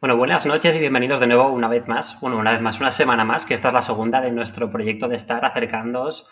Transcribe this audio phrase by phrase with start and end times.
[0.00, 2.90] Bueno, buenas noches y bienvenidos de nuevo una vez más, bueno, una vez más, una
[2.90, 6.30] semana más, que esta es la segunda de nuestro proyecto de estar acercándoos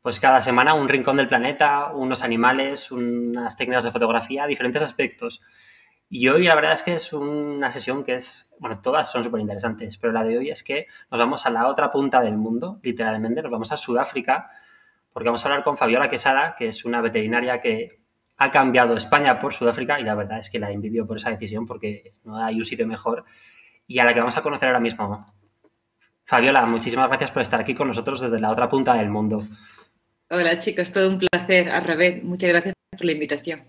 [0.00, 5.40] pues cada semana un rincón del planeta, unos animales, unas técnicas de fotografía, diferentes aspectos.
[6.08, 9.40] Y hoy la verdad es que es una sesión que es, bueno, todas son súper
[9.40, 12.78] interesantes, pero la de hoy es que nos vamos a la otra punta del mundo,
[12.84, 14.48] literalmente, nos vamos a Sudáfrica,
[15.12, 18.01] porque vamos a hablar con Fabiola Quesada, que es una veterinaria que
[18.42, 21.64] ha cambiado España por Sudáfrica y la verdad es que la envidio por esa decisión
[21.64, 23.24] porque no hay un sitio mejor
[23.86, 25.20] y a la que vamos a conocer ahora mismo.
[26.24, 29.42] Fabiola, muchísimas gracias por estar aquí con nosotros desde la otra punta del mundo.
[30.28, 31.70] Hola chicos, todo un placer.
[31.70, 33.64] Al revés, muchas gracias por la invitación.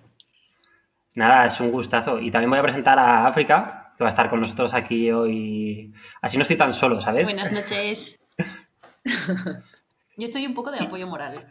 [1.13, 2.19] Nada, es un gustazo.
[2.19, 5.93] Y también voy a presentar a África, que va a estar con nosotros aquí hoy.
[6.21, 7.25] Así no estoy tan solo, ¿sabes?
[7.25, 8.19] Buenas noches.
[10.17, 11.47] Yo estoy un poco de apoyo moral.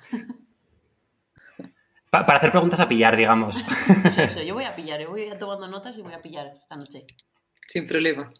[2.21, 3.57] Para hacer preguntas a pillar, digamos.
[3.57, 6.53] Sí, sí, yo voy a pillar, yo voy a tomando notas y voy a pillar
[6.61, 7.07] esta noche.
[7.66, 8.30] Sin problema.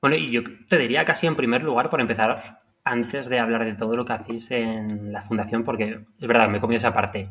[0.00, 3.74] Bueno, y yo te diría casi en primer lugar, por empezar, antes de hablar de
[3.74, 7.30] todo lo que hacéis en la fundación, porque es verdad, me he comido esa parte.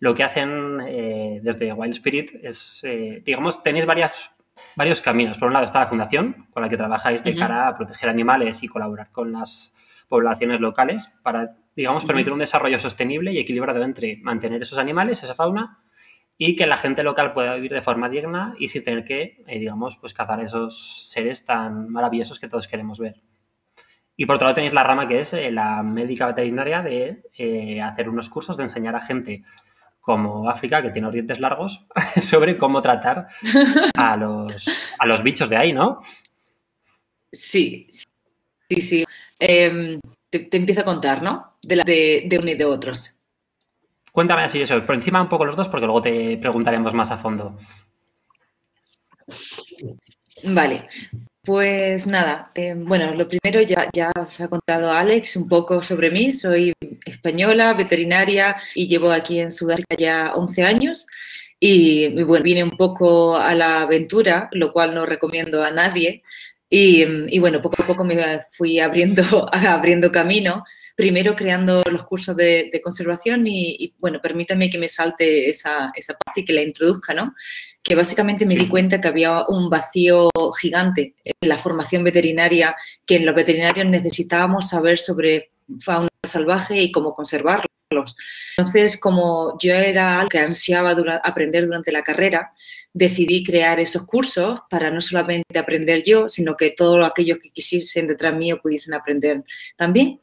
[0.00, 4.32] Lo que hacen eh, desde Wild Spirit es, eh, digamos, tenéis varias,
[4.74, 5.36] varios caminos.
[5.36, 8.62] Por un lado está la fundación, con la que trabajáis de cara a proteger animales
[8.62, 9.74] y colaborar con las
[10.08, 15.34] poblaciones locales para digamos, permitir un desarrollo sostenible y equilibrado entre mantener esos animales, esa
[15.34, 15.82] fauna,
[16.36, 19.58] y que la gente local pueda vivir de forma digna y sin tener que, eh,
[19.58, 23.22] digamos, pues cazar esos seres tan maravillosos que todos queremos ver.
[24.14, 27.80] Y por otro lado tenéis la rama que es eh, la médica veterinaria de eh,
[27.80, 29.42] hacer unos cursos de enseñar a gente
[30.00, 31.86] como África, que tiene los dientes largos,
[32.20, 33.26] sobre cómo tratar
[33.94, 35.98] a los, a los bichos de ahí, ¿no?
[37.32, 37.86] Sí,
[38.68, 39.04] sí, sí.
[39.40, 41.56] Em, te, empiezo a contar, ¿no?
[41.62, 43.16] De, la, de, de uno y de otros.
[44.12, 47.16] Cuéntame así eso, por encima un poco los dos porque luego te preguntaremos más a
[47.16, 47.56] fondo.
[50.42, 50.88] Vale,
[51.42, 56.10] pues nada, eh, bueno, lo primero ya, ya os ha contado Alex un poco sobre
[56.10, 56.32] mí.
[56.32, 56.72] Soy
[57.04, 61.06] española, veterinaria y llevo aquí en Sudáfrica ya 11 años.
[61.58, 66.22] Y, y, bueno, vine un poco a la aventura, lo cual no recomiendo a nadie,
[66.72, 69.22] y, bueno, poco a poco me fui abriendo,
[69.52, 70.64] abriendo camino,
[70.94, 76.42] primero creando los cursos de, conservación y, bueno, permítame que me salte esa, esa, parte
[76.42, 77.34] y que la introduzca, ¿no?
[77.82, 80.28] Que básicamente me di cuenta que había un vacío
[80.60, 85.48] gigante en la formación veterinaria, que en los veterinarios necesitábamos saber sobre
[85.80, 87.66] fauna salvaje y cómo conservarlos.
[88.56, 90.94] Entonces, como yo era algo que ansiaba
[91.24, 92.52] aprender durante la carrera,
[92.92, 98.08] decidí crear esos cursos para no solamente aprender yo, sino que todos aquellos que quisiesen
[98.08, 99.42] detrás mío pudiesen aprender
[99.76, 100.20] también.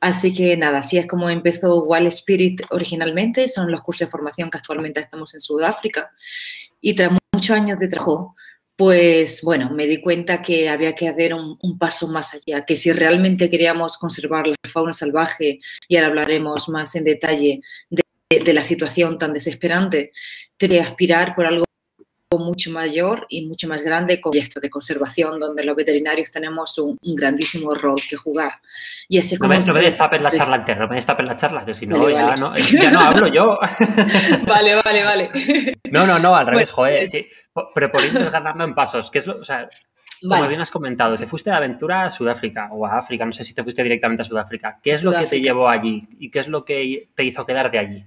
[0.00, 4.50] Así que nada, así es como empezó Wall Spirit originalmente, son los cursos de formación
[4.50, 6.10] que actualmente estamos en Sudáfrica.
[6.80, 8.36] Y tras muchos años de trabajo,
[8.76, 12.92] pues bueno, me di cuenta que había que hacer un, paso más allá, que si
[12.92, 15.58] realmente queríamos conservar la fauna salvaje,
[15.88, 20.12] y ahora hablaremos más en detalle de, la situación tan desesperante,
[20.60, 21.64] de aspirar por algo
[22.36, 26.98] mucho mayor y mucho más grande con esto de conservación, donde los veterinarios tenemos un,
[27.02, 28.60] grandísimo rol que jugar.
[29.08, 31.64] Y así no, me, no me destapes la charla entera, no me destapes la charla,
[31.64, 33.58] que si no, ya, No, ya no hablo yo.
[34.46, 35.30] vale, vale, vale.
[35.90, 37.26] No, no, no, al revés, joder, sí.
[37.74, 39.70] Pero por ir ganando en pasos, que es lo, o sea,
[40.20, 43.44] como bien has comentado, te fuiste de aventura a Sudáfrica o a África, no sé
[43.44, 44.78] si te fuiste directamente a Sudáfrica.
[44.82, 47.70] ¿Qué es lo que te llevó allí y qué es lo que te hizo quedar
[47.70, 48.04] de allí?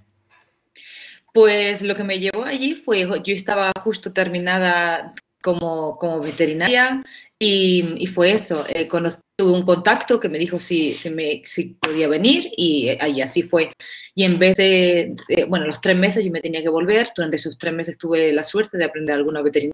[1.33, 7.03] Pues lo que me llevó allí fue, yo estaba justo terminada como, como veterinaria
[7.39, 11.75] y, y, fue eso, eh, tuve un contacto que me dijo si, si, me, si
[11.75, 13.71] podía venir y ahí así fue.
[14.13, 15.15] Y en vez de,
[15.47, 18.43] bueno, los tres meses yo me tenía que volver, durante esos tres meses tuve la
[18.43, 19.73] suerte de aprender alguna veterinaria,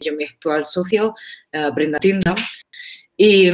[0.00, 1.14] yo mi actual socio,
[1.52, 2.36] uh, Brenda Tindall,
[3.16, 3.50] y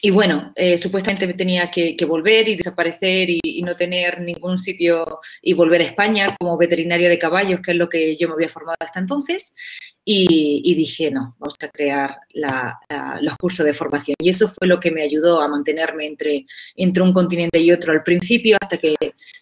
[0.00, 5.20] y bueno, eh, supuestamente me tenía que, volver y desaparecer y, no tener ningún sitio
[5.40, 8.48] y volver a España como veterinaria de caballos, que es lo que yo me había
[8.48, 9.54] formado hasta entonces.
[10.04, 12.16] Y, dije, no, vamos a crear
[13.20, 14.16] los cursos de formación.
[14.18, 17.92] Y eso fue lo que me ayudó a mantenerme entre, entre un continente y otro
[17.92, 18.96] al principio, hasta que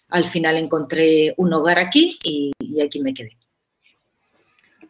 [0.09, 3.37] al final encontré un hogar aquí y, y aquí me quedé.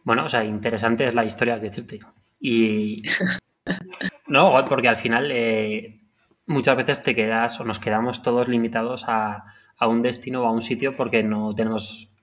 [0.04, 2.00] Bueno, o sea, interesante es la historia que decirte.
[2.38, 3.02] Y
[4.26, 6.00] no, porque al final eh,
[6.46, 9.44] muchas veces te quedas o nos quedamos todos limitados a,
[9.80, 12.14] un destino o a un sitio porque no tenemos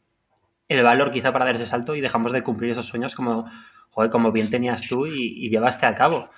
[0.70, 3.50] el valor quizá para dar ese salto y dejamos de cumplir esos sueños como,
[3.90, 6.30] joder, como bien tenías tú y, llevaste a cabo.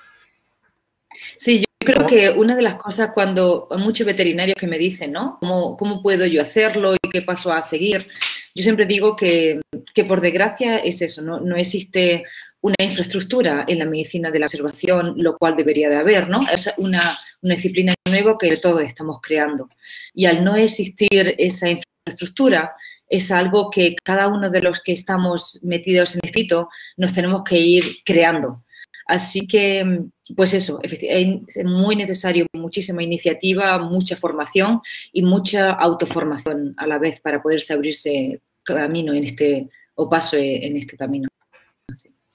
[1.38, 5.12] Sí, yo creo que una de las cosas cuando hay muchos veterinarios que me dicen,
[5.12, 5.38] ¿no?
[5.40, 8.08] ¿Cómo, ¿Cómo puedo yo hacerlo y qué paso a seguir?
[8.56, 9.62] Yo siempre digo que
[9.94, 12.24] que por desgracia es eso, no, no existe
[12.62, 16.48] una infraestructura en la medicina de la observación, lo cual debería de haber, ¿no?
[16.50, 17.02] Es una,
[17.42, 19.68] una disciplina nueva que todos estamos creando.
[20.14, 22.76] Y al no existir esa infraestructura,
[23.08, 27.60] es algo que cada uno de los que estamos metidos en hito nos tenemos que
[27.60, 28.64] ir creando.
[29.06, 30.04] Así que,
[30.38, 34.82] pues eso, es muy necesario muchísima iniciativa, mucha formación
[35.12, 40.78] y mucha autoformación a la vez para poderse abrirse camino en este, o paso en
[40.78, 41.31] este camino.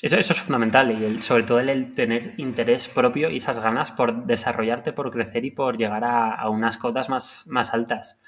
[0.06, 4.25] Eso, eso, es fundamental y sobre todo el, tener interés propio y esas ganas por
[4.25, 8.23] desarrollarte, por crecer y por llegar a, unas cotas más, más altas.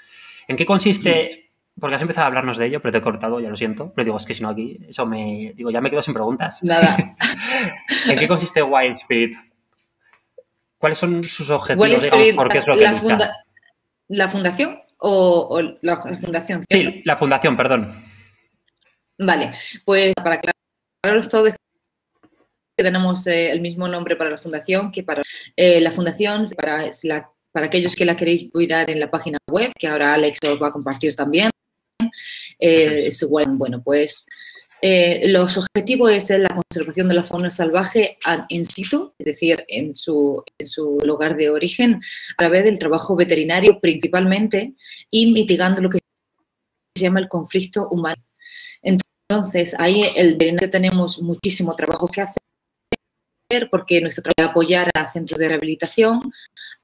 [0.49, 3.49] ¿En qué consiste porque has empezado a hablarnos de ello, pero te he cortado, ya
[3.49, 3.93] lo siento.
[3.95, 5.53] Pero digo, es que si no aquí, eso me.
[5.55, 6.65] Digo, ya me quedo sin preguntas.
[6.65, 6.97] Nada.
[8.09, 9.37] ¿En qué consiste Wild Spirit?
[10.77, 13.33] ¿Cuáles son sus objetivos, digamos, por qué es lo que lucha?
[14.09, 16.65] ¿La fundación o, la, fundación?
[16.69, 17.87] Sí, la fundación, perdón.
[19.17, 19.53] Vale,
[19.85, 20.41] pues para
[21.05, 21.47] aclararos todo,
[22.79, 25.23] que tenemos eh, el mismo nombre para la fundación que para
[25.57, 26.89] eh, la fundación, para,
[27.53, 30.69] para aquellos que la queréis mirar en la página web, que ahora Alex os va
[30.69, 31.51] a compartir también.
[32.61, 33.11] Eh,
[33.57, 34.27] bueno, pues
[34.81, 38.17] eh, los objetivos es la conservación de la fauna salvaje
[38.49, 43.17] in situ, es decir, en su, en su lugar de origen, a través del trabajo
[43.17, 44.75] veterinario principalmente
[45.11, 45.99] y mitigando lo que
[46.95, 48.23] se llama el conflicto humano.
[48.83, 52.43] Entonces, ahí el veterinario tenemos muchísimo trabajo que hacer
[53.71, 56.21] porque nuestro trabajo apoyar a centros de rehabilitación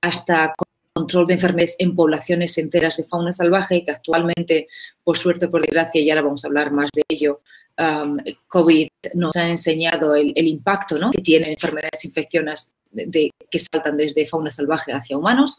[0.00, 0.54] hasta
[0.94, 4.68] control de enfermedades en poblaciones enteras de fauna salvaje, que actualmente,
[5.02, 7.40] por suerte, por desgracia, y ahora vamos a hablar más de ello,
[7.78, 8.16] um,
[8.48, 14.50] COVID nos ha enseñado el, impacto que tienen enfermedades infecciosas de, que saltan desde fauna
[14.50, 15.58] salvaje hacia humanos,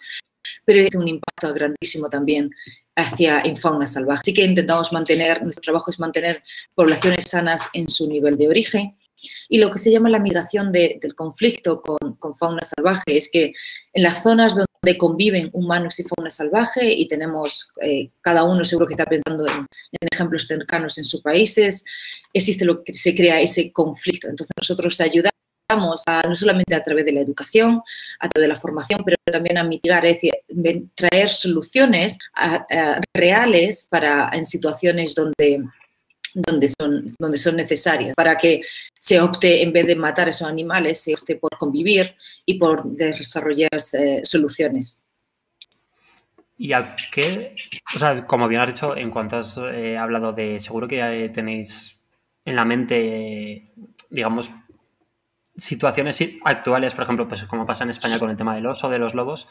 [0.63, 2.49] pero tiene un impacto grandísimo también
[2.95, 4.21] hacia en fauna salvaje.
[4.21, 6.43] Así que intentamos mantener, nuestro trabajo es mantener
[6.73, 8.97] poblaciones sanas en su nivel de origen.
[9.49, 13.53] Y lo que se llama la migración del conflicto con, con fauna salvaje es que
[13.93, 18.87] en las zonas donde conviven humanos y fauna salvaje y tenemos, eh, cada uno seguro
[18.87, 19.65] que está pensando en,
[20.11, 21.83] ejemplos cercanos en sus países,
[22.33, 24.27] existe lo que se crea ese conflicto.
[24.27, 27.81] Entonces nosotros ayudamos a, no solamente a través de la educación,
[28.19, 30.33] a través de la formación, pero también a mitigar, es decir,
[30.93, 32.19] traer soluciones
[33.13, 35.63] reales para en situaciones donde
[36.35, 38.61] donde son, donde son necesarias, para que
[38.99, 42.15] se opte, en vez de matar a esos animales, se opte por convivir
[42.45, 45.05] y por desarrollar eh, soluciones.
[46.57, 47.55] ¿Y a qué?
[47.95, 51.29] O sea, como bien has dicho, en cuanto has eh, hablado de, seguro que eh,
[51.29, 52.01] tenéis
[52.45, 53.73] en la mente,
[54.09, 54.51] digamos,
[55.57, 58.99] situaciones actuales, por ejemplo, pues como pasa en España con el tema del oso, de
[58.99, 59.47] los lobos,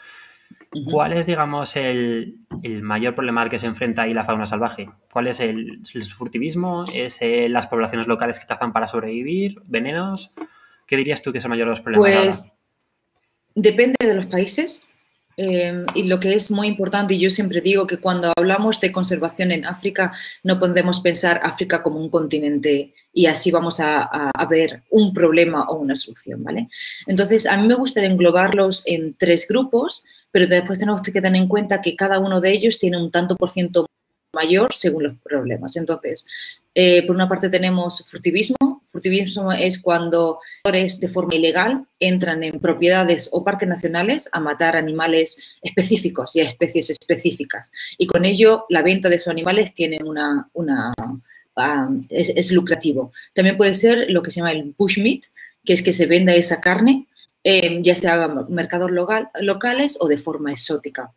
[0.91, 2.38] ¿Cuál es, digamos, el,
[2.82, 4.91] mayor problema al que se enfrenta ahí la fauna salvaje?
[5.12, 5.82] ¿Cuál es el,
[6.17, 6.85] furtivismo?
[6.93, 9.61] ¿Es eh, las poblaciones locales que cazan para sobrevivir?
[9.67, 10.32] ¿Venenos?
[10.87, 12.25] ¿Qué dirías tú que es el mayor de los problemas?
[12.25, 12.49] Pues
[13.55, 14.88] depende de los países.
[15.37, 18.93] Em, y lo que es muy importante, y yo siempre digo que cuando hablamos de
[18.93, 20.12] conservación en África,
[20.44, 25.64] no podemos pensar África como un continente y así vamos a, a, ver un problema
[25.69, 26.69] o una solución, ¿vale?
[27.06, 31.46] Entonces, a mí me gustaría englobarlos en tres grupos pero después tenemos que tener en
[31.46, 33.86] cuenta que cada uno de ellos tiene un tanto por ciento
[34.32, 35.76] mayor según los problemas.
[35.76, 36.26] Entonces,
[36.75, 38.82] eh, por una parte tenemos furtivismo.
[38.90, 45.38] Furtivismo es cuando de forma ilegal entran en propiedades o parques nacionales a matar animales
[45.62, 47.70] específicos y especies específicas.
[47.97, 50.92] Y con ello la venta de esos animales tiene una, una
[51.54, 53.12] ah, es, es, lucrativo.
[53.35, 55.26] También puede ser lo que se llama el bushmeat,
[55.64, 57.06] que es que se venda esa carne
[57.46, 61.12] Em, ya sea mercados local, locales o de forma exótica.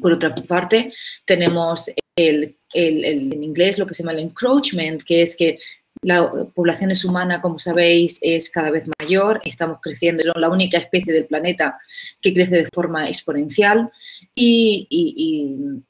[0.00, 0.90] Por otra parte,
[1.26, 5.58] tenemos el, en inglés lo que se llama el encroachment, que es que
[6.00, 10.78] la población es humana, como sabéis, es cada vez mayor, estamos creciendo, somos la única
[10.78, 11.78] especie del planeta
[12.22, 13.90] que crece de forma exponencial
[14.34, 14.88] y,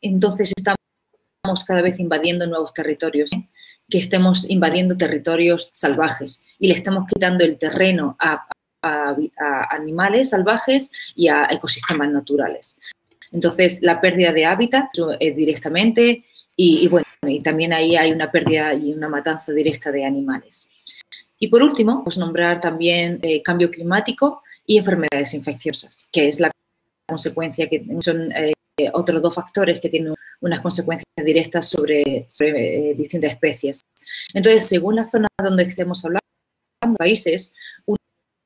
[0.01, 3.31] entonces estamos cada vez invadiendo nuevos territorios,
[3.89, 8.49] que estemos invadiendo territorios salvajes y le estamos quitando el terreno a,
[8.83, 9.17] a,
[9.71, 12.81] animales salvajes y a ecosistemas naturales.
[13.33, 14.89] Entonces, la pérdida de hábitat
[15.21, 16.25] eh, directamente
[16.57, 20.69] y, bueno, y también ahí hay una pérdida y una matanza directa de animales.
[21.39, 26.51] Y por último, pues nombrar también eh, cambio climático y enfermedades infecciosas, que es la
[27.07, 28.53] consecuencia que son eh,
[28.93, 32.27] otros dos factores que tienen unas consecuencias directas sobre,
[32.97, 33.83] distintas especies.
[34.35, 36.21] Entonces, según la zona donde estemos hablando,
[36.97, 37.55] países,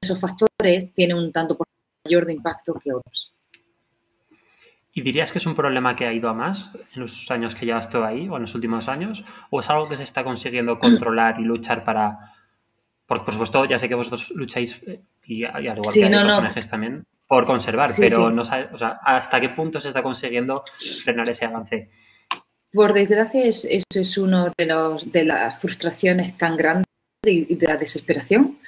[0.05, 1.67] esos factores tienen un tanto por
[2.05, 3.33] mayor de impacto que otros.
[4.97, 7.67] ¿Y dirías que es un problema que ha ido a más en los años que
[7.67, 9.25] llevas tú ahí o en los últimos años?
[9.51, 12.17] ¿O es algo que se está consiguiendo controlar y luchar para...
[13.07, 16.05] Porque, por supuesto, ya sé que vosotros lucháis, eh, y, y al igual Sí, que
[16.07, 16.49] hay no, otros no.
[16.49, 18.35] ONGs también, por conservar, Sí, pero sí.
[18.35, 20.63] no sabe- o sea, ¿hasta qué punto se está consiguiendo
[21.03, 21.91] frenar ese avance?
[22.73, 26.87] Por desgracia, es- eso es uno de, los, de las frustraciones tan grandes
[27.27, 28.59] y y de la desesperación.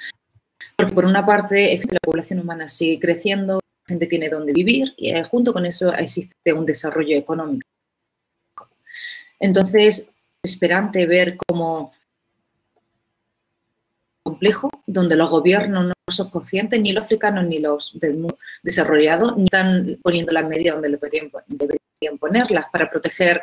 [0.77, 5.09] Porque por una parte, la población humana sigue creciendo, la gente tiene donde vivir y
[5.09, 7.67] eh, junto con eso existe un desarrollo económico.
[9.39, 10.11] Entonces,
[10.43, 11.93] es esperante ver cómo
[14.23, 19.35] complejo donde los gobiernos no son conscientes, ni los africanos ni los del mundo desarrollado,
[19.35, 23.41] ni están poniendo las medidas donde le podrían- deberían ponerlas para proteger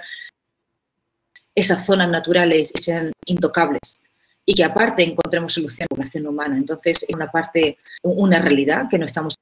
[1.55, 4.05] esas zonas naturales y sean intocables
[4.47, 6.57] y que aparte encontremos solución a la población humana.
[6.57, 9.37] Entonces, es una parte, una realidad que no estamos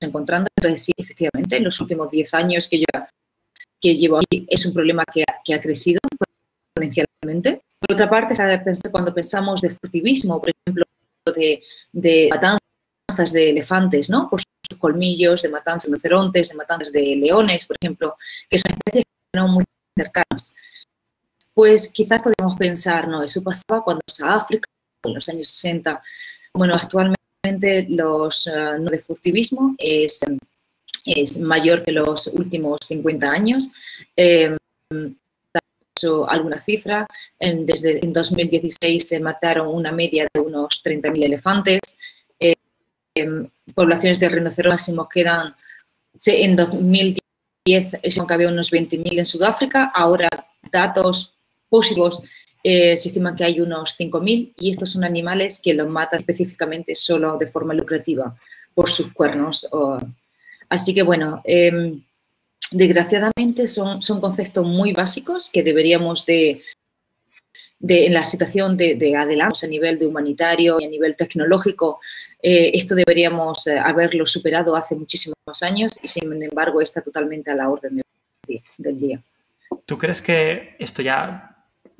[0.00, 0.48] encontrando.
[0.56, 2.86] Entonces, sí, efectivamente, en los últimos 10 años que yo
[3.80, 5.98] que llevo aquí es un problema que ha, que ha crecido
[6.76, 7.62] exponencialmente.
[7.80, 8.34] Por otra parte,
[8.92, 10.84] cuando pensamos de furtivismo, por ejemplo,
[11.34, 14.30] de, de matanzas de elefantes, ¿no?
[14.30, 18.16] Por sus colmillos, de matanzas de rinocerontes, de matanzas de leones, por ejemplo,
[18.48, 19.64] que son especies que no muy
[19.96, 20.54] cercanas
[21.54, 24.68] pues quizás podemos pensar, no, eso pasaba cuando a África,
[25.04, 26.02] en los años 60.
[26.54, 30.20] Bueno, actualmente los eh, no de furtivismo es,
[31.04, 33.72] es mayor que los últimos 50 años.
[34.16, 34.56] Eh,
[36.28, 37.06] alguna cifra,
[37.38, 41.80] desde en 2016 se mataron una media de unos 30.000 elefantes.
[42.40, 42.56] Eh,
[43.74, 45.54] poblaciones de rinocerontes máximos quedan,
[46.26, 47.20] en 2010
[48.02, 50.28] se que había unos 20.000 en Sudáfrica, ahora
[50.70, 51.34] datos
[51.76, 52.22] positivos
[52.64, 56.94] eh, se estima que hay unos 5.000 y estos son animales que los matan específicamente
[56.94, 58.36] solo de forma lucrativa
[58.74, 59.66] por sus cuernos.
[59.72, 59.98] o-
[60.68, 62.00] así que bueno, em,
[62.70, 66.62] desgraciadamente son, son conceptos muy básicos que deberíamos de,
[67.80, 72.00] de- en la situación de, de adelante a nivel de humanitario y a nivel tecnológico,
[72.40, 77.54] eh, esto deberíamos eh, haberlo superado hace muchísimos años y sin embargo está totalmente a
[77.56, 78.00] la orden.
[78.78, 79.22] Del día.
[79.86, 81.51] ¿Tú crees que esto ya,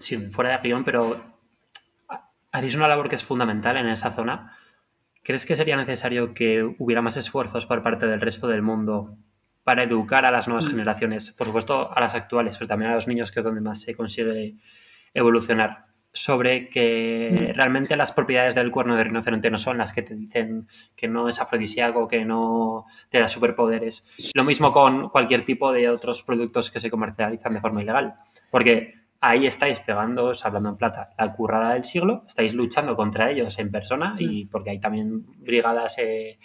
[0.03, 1.17] sí, fuera de guion, pero
[2.51, 4.53] hacéis una labor que es fundamental en esa zona?
[5.23, 9.17] ¿Crees que sería necesario que hubiera más esfuerzos por parte del resto del mundo
[9.65, 10.71] para educar a las nuevas Mm.
[10.71, 11.31] generaciones?
[11.31, 13.95] Por supuesto, a las actuales, pero también a los niños, que es donde más se
[13.97, 14.57] consigue
[15.15, 15.87] evolucionar.
[16.15, 17.57] Sobre que Mm.
[17.57, 21.27] realmente las propiedades del cuerno de rinoceronte no son las que te dicen que no
[21.27, 24.07] es afrodisíaco, que no te da superpoderes.
[24.35, 28.15] Lo mismo con cualquier tipo de otros productos que se comercializan de forma ilegal.
[28.51, 33.59] Porque ahí estáis pegándoos, hablando en plata, la currada del siglo, estáis luchando contra ellos
[33.59, 36.39] en persona y porque hay también brigadas eh,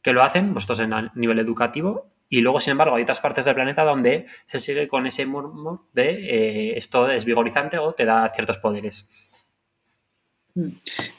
[0.00, 3.44] que lo hacen, vosotros en a nivel educativo, y luego, sin embargo, hay otras partes
[3.44, 8.04] del planeta donde se sigue con ese murmur de eh, esto es vigorizante o te
[8.04, 9.08] da ciertos poderes.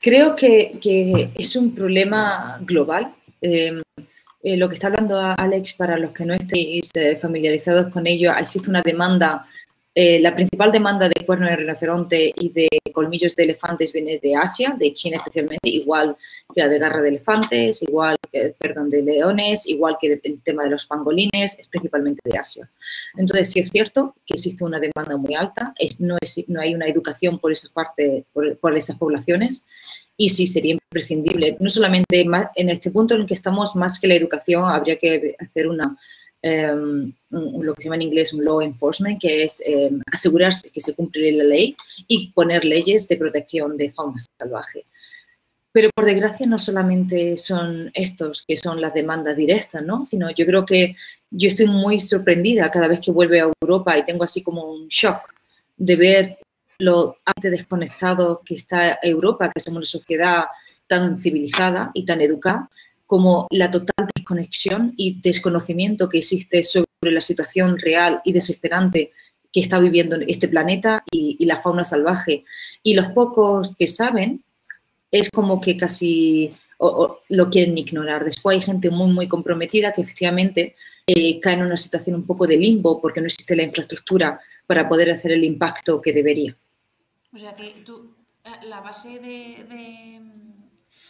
[0.02, 3.16] Creo que, que es un problema global.
[3.42, 3.82] Eh,
[4.44, 8.70] eh, lo que está hablando Alex, para los que no estéis familiarizados con ello, existe
[8.70, 9.48] una demanda.
[9.98, 14.36] Eh, la principal demanda de cuerno de rinoceronte y de colmillos de elefantes viene de
[14.36, 16.18] Asia, de China especialmente, igual
[16.54, 20.66] que la de garra de elefantes, igual que, perdón, de leones, igual que el tema
[20.66, 22.70] de los pangolines, es principalmente de Asia.
[23.16, 26.76] Entonces, sí es cierto que existe una demanda muy alta, es, no, es, no hay
[26.76, 29.66] una educación por esa parte, por, por esas poblaciones,
[30.18, 32.26] y sí sería imprescindible, no solamente
[32.56, 35.98] en este punto en el que estamos, más que la educación, habría que hacer una,
[36.46, 40.82] un, lo que se llama en inglés un law enforcement, que es um, asegurarse que
[40.82, 41.76] se cumple la ley
[42.08, 44.86] y poner leyes de protección de fauna salvaje.
[45.72, 50.06] Pero por desgracia no solamente son estos que son las demandas directas, ¿no?
[50.06, 50.96] Sino yo creo que
[51.32, 54.88] yo estoy muy sorprendida cada vez que vuelvo a Europa y tengo así como un
[54.88, 55.34] shock
[55.76, 56.38] de ver
[56.80, 60.46] lo arte desconectado que está Europa, que somos una sociedad
[60.88, 62.70] tan civilizada y tan educada,
[63.06, 69.12] como la total desconexión y desconocimiento que existe sobre la situación real y desesperante
[69.52, 72.44] que está viviendo este planeta y, y la fauna salvaje.
[72.84, 74.44] Y los pocos que saben,
[75.12, 78.26] es como que casi o, o, lo quieren ignorar.
[78.26, 80.76] Después hay gente muy, muy comprometida que efectivamente
[81.08, 84.90] eh, cae en una situación un poco de limbo porque no existe la infraestructura para
[84.90, 86.56] poder hacer el impacto que debería.
[87.34, 90.22] O sea que tú, eh, la base de, de,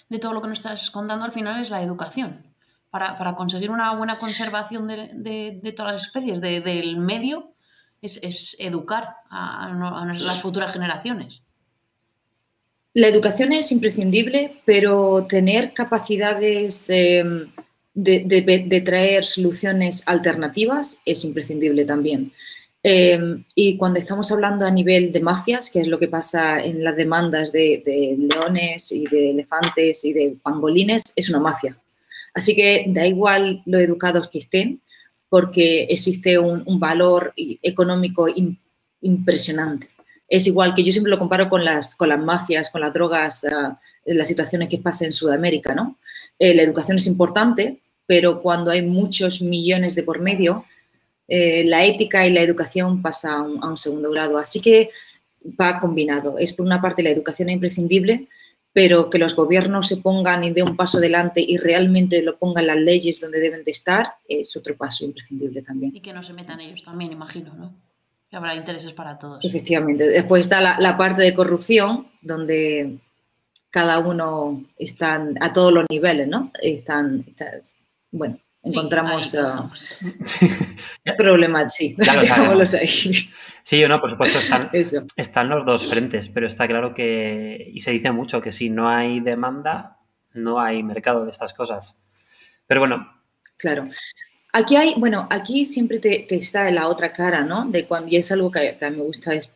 [0.10, 2.46] de, todo lo que nos estás contando al final es la educación.
[2.90, 7.48] Para, para conseguir una buena conservación de, de, de todas las especies, del medio,
[8.02, 9.72] es, es educar a,
[10.18, 11.42] las futuras generaciones.
[12.94, 17.24] La educación es imprescindible, pero tener capacidades eh,
[17.94, 22.32] de, traer soluciones alternativas es imprescindible también.
[22.88, 23.20] Eh,
[23.56, 26.96] y cuando estamos hablando a nivel de mafias, que es lo que pasa en las
[26.96, 27.82] demandas de,
[28.16, 31.76] leones y de elefantes y de pangolines, es una mafia.
[32.36, 34.82] Así que da igual lo educados que estén,
[35.30, 38.28] porque existe un, valor económico
[39.02, 39.90] impresionante.
[40.30, 43.48] Es igual que yo siempre lo comparo con las, con las mafias, con las drogas,
[43.50, 43.74] uh,
[44.06, 45.98] las situaciones que pasan en Sudamérica, ¿no?
[46.38, 50.66] Eh, la educación es importante, pero cuando hay muchos millones de por medio,
[51.28, 54.38] eh, la ética y la educación pasa a un, segundo grado.
[54.38, 54.92] Así que
[55.60, 56.38] va combinado.
[56.38, 58.28] Es por una parte la educación es imprescindible,
[58.74, 62.68] pero que los gobiernos se pongan y den un paso adelante y realmente lo pongan
[62.68, 65.96] las leyes donde deben de estar es otro paso imprescindible también.
[65.96, 67.74] Y que no se metan ellos también, imagino, ¿no?
[68.30, 69.44] Que habrá intereses para todos.
[69.46, 70.08] Efectivamente.
[70.08, 72.98] Después está la, parte de corrupción, donde
[73.70, 76.52] cada uno está a todos los niveles, ¿no?
[76.62, 77.26] Están,
[78.12, 79.30] bueno, encontramos
[80.26, 80.46] sí,
[81.18, 81.96] problemas, sí.
[83.64, 84.70] Sí o no, por supuesto, están,
[85.16, 88.90] están los dos frentes, pero está claro que, y se dice mucho, que si no
[88.90, 89.98] hay demanda,
[90.34, 92.00] no hay mercado de estas cosas.
[92.68, 93.12] Pero bueno.
[93.58, 93.90] Claro.
[94.54, 97.66] Aquí hay, bueno, aquí siempre te, está en la otra cara, ¿no?
[97.66, 99.52] De cuando, y es algo que, que, me gusta es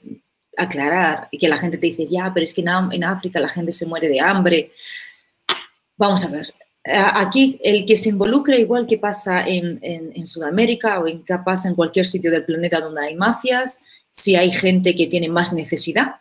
[0.58, 3.50] aclarar y que la gente te dice, ya, pero es que en, en África la
[3.50, 4.72] gente se muere de hambre.
[5.98, 6.52] Vamos a ver,
[6.92, 11.76] aquí el que se involucra, igual que pasa en, Sudamérica o en que pasa en
[11.76, 16.16] cualquier sitio del planeta donde hay mafias, si hay gente que tiene más necesidad,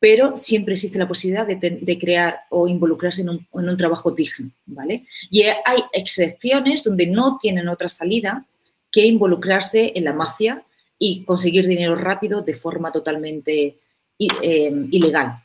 [0.00, 5.06] pero siempre existe la posibilidad de, crear o involucrarse en un, trabajo digno, ¿vale?
[5.30, 8.46] Y hay excepciones donde no tienen otra salida
[8.92, 10.64] que involucrarse en la mafia
[10.98, 13.78] y conseguir dinero rápido de forma totalmente
[14.18, 15.42] eh, ilegal.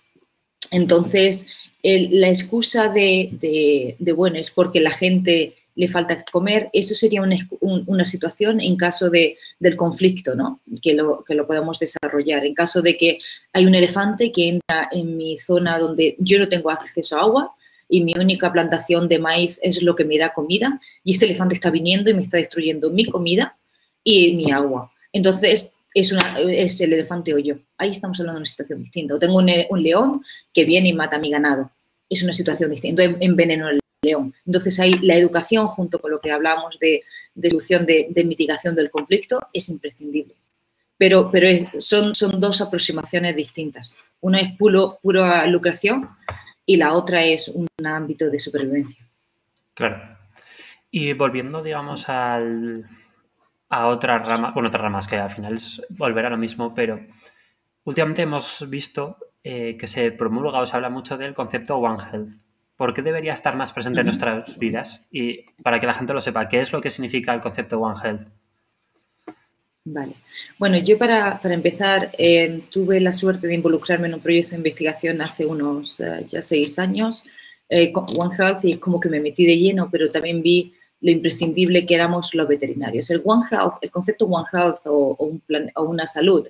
[0.71, 1.47] Entonces,
[1.83, 8.61] la excusa de, bueno, es porque la gente le falta comer, eso sería una, situación
[8.61, 10.61] en caso de, del conflicto, ¿no?
[10.81, 12.45] Que lo, que lo podamos desarrollar.
[12.45, 13.19] En caso de que
[13.51, 17.55] hay un elefante que entra en mi zona donde yo no tengo acceso a agua
[17.89, 21.55] y mi única plantación de maíz es lo que me da comida y este elefante
[21.55, 23.57] está viniendo y me está destruyendo mi comida
[24.03, 24.91] y mi agua.
[25.11, 27.55] Entonces, es, una, es el elefante o yo.
[27.77, 29.15] Ahí estamos hablando de una situación distinta.
[29.15, 31.71] O tengo un, león que viene y mata a mi ganado.
[32.09, 33.03] Es una situación distinta.
[33.03, 34.33] Entonces enveneno al león.
[34.45, 37.03] Entonces ahí la educación junto con lo que hablamos de,
[37.49, 40.33] solución de, mitigación del conflicto es imprescindible.
[40.97, 41.47] Pero, pero
[41.79, 43.97] son, son dos aproximaciones distintas.
[44.21, 46.09] Una es puro, pura lucración
[46.65, 48.99] y la otra es un ámbito de supervivencia.
[49.73, 50.17] Claro.
[50.91, 52.85] Y volviendo, digamos, al,
[53.73, 56.99] a otra rama, bueno, otras ramas que al final es volver a lo mismo, pero
[57.83, 62.31] últimamente hemos visto eh, que se promulga o se habla mucho del concepto One Health.
[62.75, 65.07] ¿Por qué debería estar más presente en nuestras vidas?
[65.11, 67.99] Y para que la gente lo sepa, ¿qué es lo que significa el concepto One
[68.03, 68.27] Health?
[69.85, 70.13] Vale.
[70.59, 75.19] Bueno, yo para, empezar eh, tuve la suerte de involucrarme en un proyecto de investigación
[75.21, 77.25] hace unos eh, ya seis años,
[77.69, 81.85] One Health, y es como que me metí de lleno, pero también vi lo imprescindible
[81.85, 83.09] que éramos los veterinarios.
[83.09, 85.37] El One Health, el concepto One Health o,
[85.75, 86.47] una salud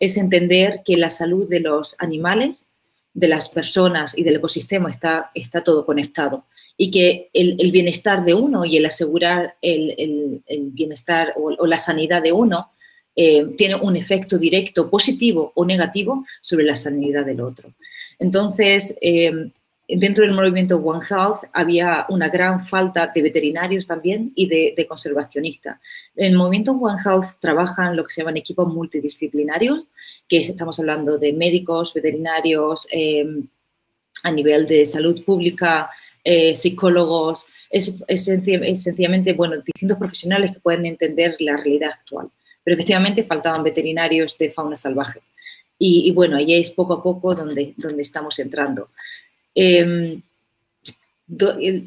[0.00, 2.68] es entender que la salud de los animales,
[3.14, 6.44] de las personas y del ecosistema está, está todo conectado
[6.76, 12.32] y que el, bienestar de uno y el asegurar el, bienestar o, la sanidad de
[12.32, 12.72] uno
[13.14, 17.72] eh, tiene un efecto directo positivo o negativo sobre la sanidad del otro.
[18.18, 19.52] Entonces, eh,
[19.88, 25.78] dentro del movimiento One Health había una gran falta de veterinarios también y de, conservacionistas.
[26.16, 29.84] En el movimiento One Health trabajan lo que se llaman equipos multidisciplinarios,
[30.28, 33.46] que estamos hablando de médicos, veterinarios, em,
[34.22, 35.90] a nivel de salud pública,
[36.24, 42.28] eh, psicólogos, es, sencillamente, bueno, distintos profesionales que pueden entender la realidad actual.
[42.62, 45.20] Pero efectivamente faltaban veterinarios de fauna salvaje.
[45.78, 48.90] Y, y, bueno, ahí es poco a poco donde, donde estamos entrando.
[49.54, 50.22] Em,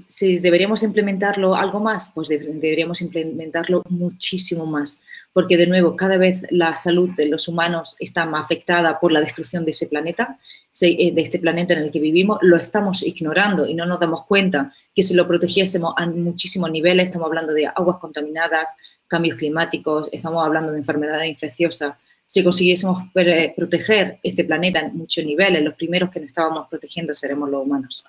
[0.08, 5.02] si deberíamos implementarlo algo más, pues deberíamos implementarlo muchísimo más,
[5.34, 9.22] porque de nuevo, cada vez la salud de los humanos está más afectada por la
[9.22, 10.40] destrucción de ese planeta,
[10.82, 14.24] eh, de este planeta en el que vivimos, lo estamos ignorando y no nos damos
[14.24, 18.76] cuenta que si lo protegiésemos a muchísimos niveles, estamos hablando de aguas contaminadas,
[19.08, 23.12] cambios climáticos, estamos hablando de enfermedades infecciosas, si consiguiésemos
[23.56, 28.04] proteger este planeta en muchos niveles, los primeros que nos estábamos protegiendo seremos los humanos.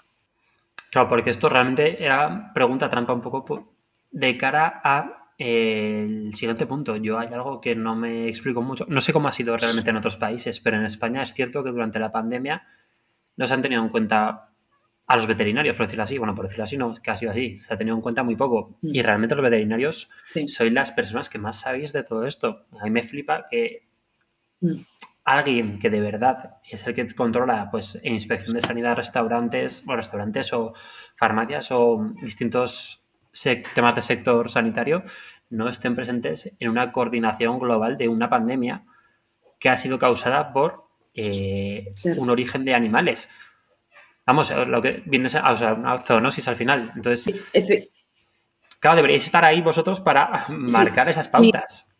[0.90, 3.74] Claro, porque esto realmente era pregunta trampa un poco
[4.10, 6.96] de cara a eh, el siguiente punto.
[6.96, 8.86] Yo hay algo que no me explico mucho.
[8.88, 11.70] No sé cómo ha sido realmente en otros países, pero en España es cierto que
[11.70, 12.62] durante la pandemia
[13.36, 14.50] no se han tenido en cuenta
[15.08, 17.58] a los veterinarios, por decirlo así, bueno, por decirlo así, no, que ha sido así,
[17.58, 18.76] se ha tenido en cuenta muy poco.
[18.82, 18.94] Mm.
[18.94, 20.48] Y realmente los veterinarios Sí.
[20.48, 22.66] sois las personas que más sabéis de todo esto.
[22.80, 23.85] A mí me flipa que.
[25.24, 29.96] Alguien que de verdad es el que controla pues en inspección de sanidad restaurantes o
[29.96, 30.72] restaurantes o
[31.16, 33.02] farmacias o distintos
[33.74, 35.02] temas de sector sanitario
[35.50, 38.84] no estén presentes en una coordinación global de una pandemia
[39.58, 42.20] que ha sido causada por eh, Claro.
[42.20, 43.30] un origen de animales.
[44.26, 46.92] Vamos, lo que viene a o sea, una zoonosis al final.
[46.94, 47.42] Entonces,
[48.80, 51.86] claro, deberíais estar ahí vosotros para marcar esas pautas.
[51.88, 51.95] Sí,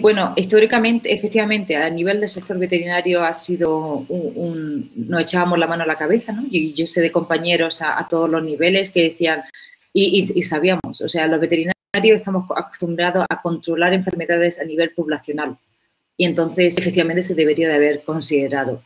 [0.00, 5.66] bueno, históricamente, efectivamente, a nivel del sector veterinario ha sido un, un- nos echábamos la
[5.66, 6.44] mano a la cabeza, ¿no?
[6.50, 9.44] Y yo sé de compañeros a, todos los niveles que decían,
[9.94, 11.72] y, sabíamos, o sea, los veterinarios
[12.16, 15.56] estamos acostumbrados a controlar enfermedades a nivel poblacional.
[16.16, 18.82] Y entonces, efectivamente, se debería de haber considerado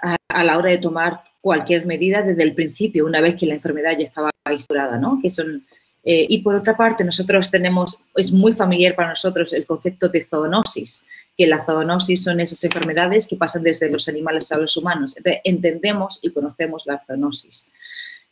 [0.00, 3.54] a, a la hora de tomar cualquier medida desde el principio, una vez que la
[3.54, 5.18] enfermedad ya estaba instaurada, ¿no?
[5.22, 5.64] Que son
[6.08, 10.24] eh, y por otra parte, nosotros tenemos, es muy familiar para nosotros el concepto de
[10.24, 11.04] zoonosis,
[11.36, 15.16] que la zoonosis son esas enfermedades que pasan desde los animales a los humanos.
[15.16, 17.72] Entonces, entendemos y conocemos la zoonosis.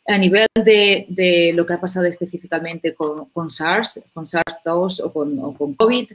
[0.07, 5.11] A nivel de, de lo que ha pasado específicamente con, con SARS, con SARS-2 o
[5.11, 6.13] con, o con COVID,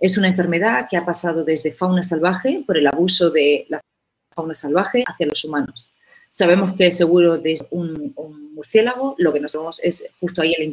[0.00, 3.78] es una enfermedad que ha pasado desde fauna salvaje, por el abuso de la
[4.34, 5.92] fauna salvaje, hacia los humanos.
[6.30, 10.64] Sabemos que seguro de un, un murciélago, lo que no sabemos es justo ahí el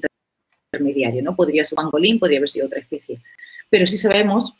[0.71, 1.35] intermediario, ¿no?
[1.35, 3.19] Podría ser pangolín, podría haber sido otra especie.
[3.69, 4.53] Pero sí sabemos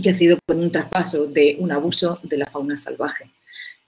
[0.00, 3.30] que ha sido por un traspaso de un abuso de la fauna salvaje.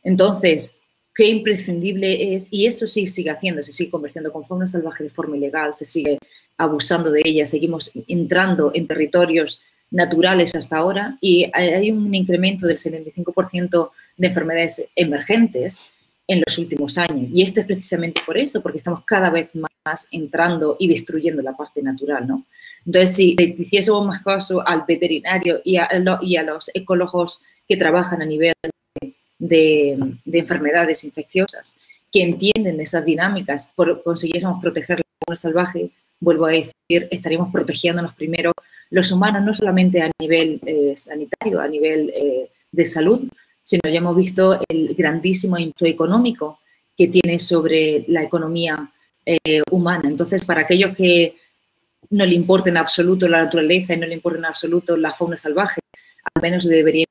[0.02, 0.78] Entonces,
[1.14, 5.11] qué imprescindible es, y eso sí sigue haciendo, se sigue convirtiendo con fauna salvaje de
[5.11, 6.18] forma ilegal, se sigue
[6.59, 12.76] abusando de ella, seguimos entrando en territorios naturales hasta ahora y hay un incremento del
[12.76, 15.80] 75% de enfermedades emergentes
[16.29, 17.31] en los últimos años.
[17.33, 21.57] Y esto es precisamente por eso, porque estamos cada vez más entrando y destruyendo la
[21.57, 22.45] parte natural, ¿no?
[22.85, 25.89] Entonces, si le hiciésemos más caso al veterinario y a,
[26.45, 28.55] los ecólogos que trabajan a nivel
[29.39, 29.99] de,
[30.33, 31.77] enfermedades infecciosas,
[32.12, 38.15] que entienden esas dinámicas, por, consiguiésemos proteger la fauna salvaje, vuelvo a decir, estaríamos protegiéndonos
[38.15, 38.53] primero
[38.91, 43.29] los humanos, no solamente a nivel eh, sanitario, a nivel eh, de salud,
[43.66, 46.61] sino ya hemos visto el grandísimo impacto económico
[46.96, 48.92] que tiene sobre la economía
[49.24, 50.09] eh, humana.
[50.09, 51.37] Entonces, para aquellos que
[52.11, 55.37] no le importa en absoluto la naturaleza y no le importa en absoluto la fauna
[55.37, 55.81] salvaje,
[56.33, 57.07] al menos debería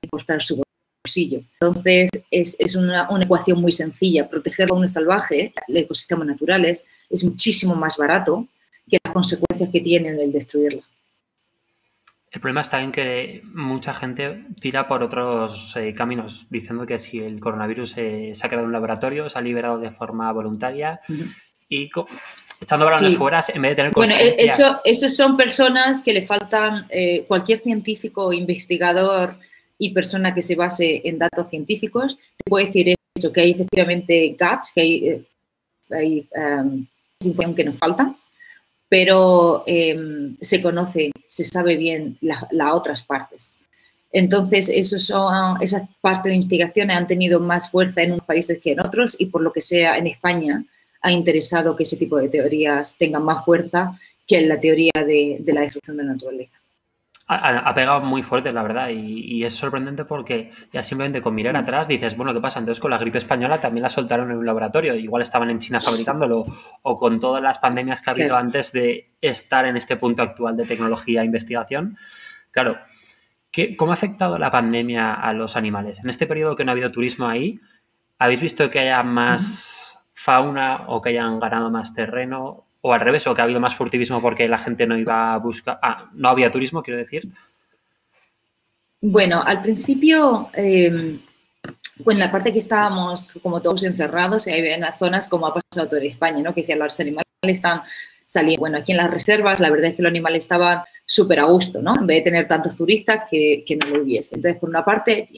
[0.00, 0.62] importar su
[1.04, 1.40] bolsillo.
[1.60, 4.30] Entonces, es, es una, una, ecuación muy sencilla.
[4.30, 8.46] Proteger la fauna salvaje, los ecosistemas naturales, es muchísimo más barato
[8.88, 10.84] que las consecuencias que tienen el destruirla.
[12.36, 17.18] El problema está en que mucha gente tira por otros eh, caminos, diciendo que si
[17.18, 21.00] el coronavirus eh, se ha creado en un laboratorio, se ha liberado de forma voluntaria
[21.08, 21.34] uh -huh.
[21.70, 21.90] y
[22.60, 23.16] echando balones sí.
[23.16, 27.60] fuera en vez de tener Bueno, eso, eso son personas que le faltan, eh, cualquier
[27.60, 29.38] científico, investigador
[29.78, 34.36] y persona que se base en datos científicos, te puede decir eso, que hay efectivamente
[34.38, 35.26] gaps, que hay,
[35.90, 36.84] hay um,
[37.22, 38.14] información que nos falta,
[38.88, 43.58] pero eh, se conoce, se sabe bien las la otras partes.
[44.12, 48.72] Entonces, esos son, esas partes de investigación han tenido más fuerza en unos países que
[48.72, 50.64] en otros y por lo que sea en España
[51.02, 55.60] ha interesado que ese tipo de teorías tengan más fuerza que la teoría de la
[55.60, 56.60] destrucción de la naturaleza.
[57.28, 61.34] Ha, ha, pegado muy fuerte, la verdad, y, y, es sorprendente porque ya simplemente con
[61.34, 62.60] mirar atrás dices, bueno, ¿qué pasa?
[62.60, 65.80] Entonces con la gripe española también la soltaron en un laboratorio, igual estaban en China
[65.80, 66.46] fabricándolo,
[66.82, 68.44] o con todas las pandemias que ha habido claro.
[68.44, 71.96] antes de estar en este punto actual de tecnología e investigación.
[72.52, 72.78] Claro,
[73.50, 75.98] ¿qué, ¿cómo ha afectado la pandemia a los animales?
[75.98, 77.58] En este periodo que no ha habido turismo ahí,
[78.20, 82.65] ¿habéis visto que haya más fauna o que hayan ganado más terreno?
[82.86, 85.38] O al revés, o que ha habido más furtivismo porque la gente no iba a
[85.38, 87.28] buscar, ah, no había turismo, quiero decir.
[89.00, 91.18] Bueno, al principio, eh,
[92.06, 96.04] en la parte que estábamos como todos encerrados, había unas zonas como ha pasado toda
[96.04, 96.54] España, ¿no?
[96.54, 97.82] Que decían los animales están
[98.24, 101.44] saliendo, bueno, aquí en las reservas, la verdad es que los animales estaban súper a
[101.44, 101.92] gusto, ¿no?
[101.98, 104.36] En vez de tener tantos turistas que, que no lo hubiese.
[104.36, 105.28] Entonces, por una parte,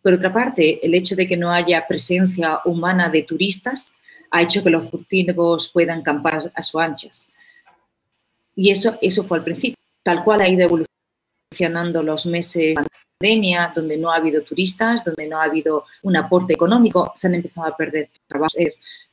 [0.00, 3.92] por otra parte, el hecho de que no haya presencia humana de turistas
[4.30, 7.28] ha hecho que los furtivos puedan campar a sus anchas.
[8.54, 9.76] Y eso, eso fue al principio.
[10.02, 12.84] Tal cual ha ido evolucionando los meses de
[13.18, 17.34] pandemia, donde no ha habido turistas, donde no ha habido un aporte económico, se han
[17.34, 18.54] empezado a perder trabajos.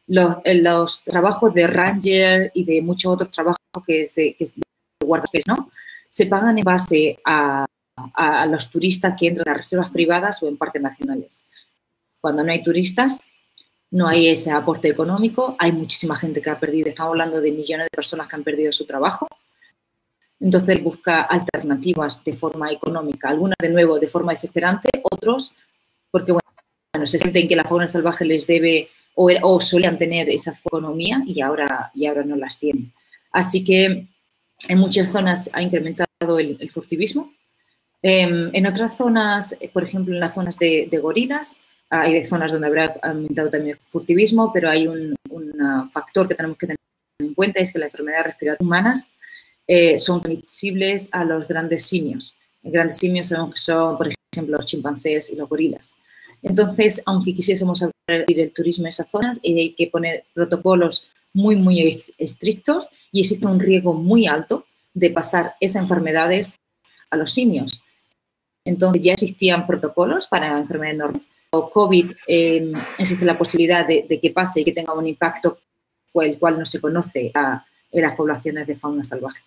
[0.08, 4.46] Los, los trabajos de ranger y de muchos otros trabajos que se que
[5.04, 5.70] guardapeces, ¿no?
[6.08, 10.48] Se pagan en base a, a, a los turistas que entran a reservas privadas o
[10.48, 11.46] en parques nacionales
[12.22, 13.27] Cuando no hay turistas,
[13.92, 17.86] no hay ese aporte económico, hay muchísima gente que ha perdido, estamos hablando de millones
[17.86, 19.28] de personas que han perdido su trabajo.
[20.40, 25.54] Entonces busca alternativas de forma económica, algunas de nuevo de forma desesperante, otros
[26.12, 31.24] porque bueno, se sienten que la fauna salvaje les debe o, solían tener esa economía
[31.26, 32.94] y ahora, y ahora no las tienen.
[33.32, 34.08] Así que
[34.68, 37.34] en muchas zonas ha incrementado el, furtivismo.
[38.02, 42.96] Em, en otras zonas, por ejemplo, en las zonas de, gorilas, hay zonas donde habrá
[43.02, 45.16] aumentado también el furtivismo, pero hay un,
[45.92, 46.78] factor que tenemos que tener
[47.20, 49.12] en cuenta, es que las enfermedades respiratorias humanas
[49.68, 52.38] eh, son transmisibles a los grandes simios.
[52.64, 55.98] Los grandes simios sabemos que son, por ejemplo, los chimpancés y los gorilas.
[56.42, 61.56] Entonces, aunque quisiésemos abrir el turismo en esas zonas, eh, hay que poner protocolos muy,
[61.56, 66.58] muy estrictos y existe un riesgo muy alto de pasar esas enfermedades
[67.10, 67.82] a los simios.
[68.66, 71.28] Entonces, ya existían protocolos para enfermedades normales.
[71.58, 75.60] O COVID, em, existe la posibilidad de, que pase y que tenga un impacto
[76.22, 77.32] el cual no se conoce
[77.92, 79.44] en las poblaciones de fauna salvaje.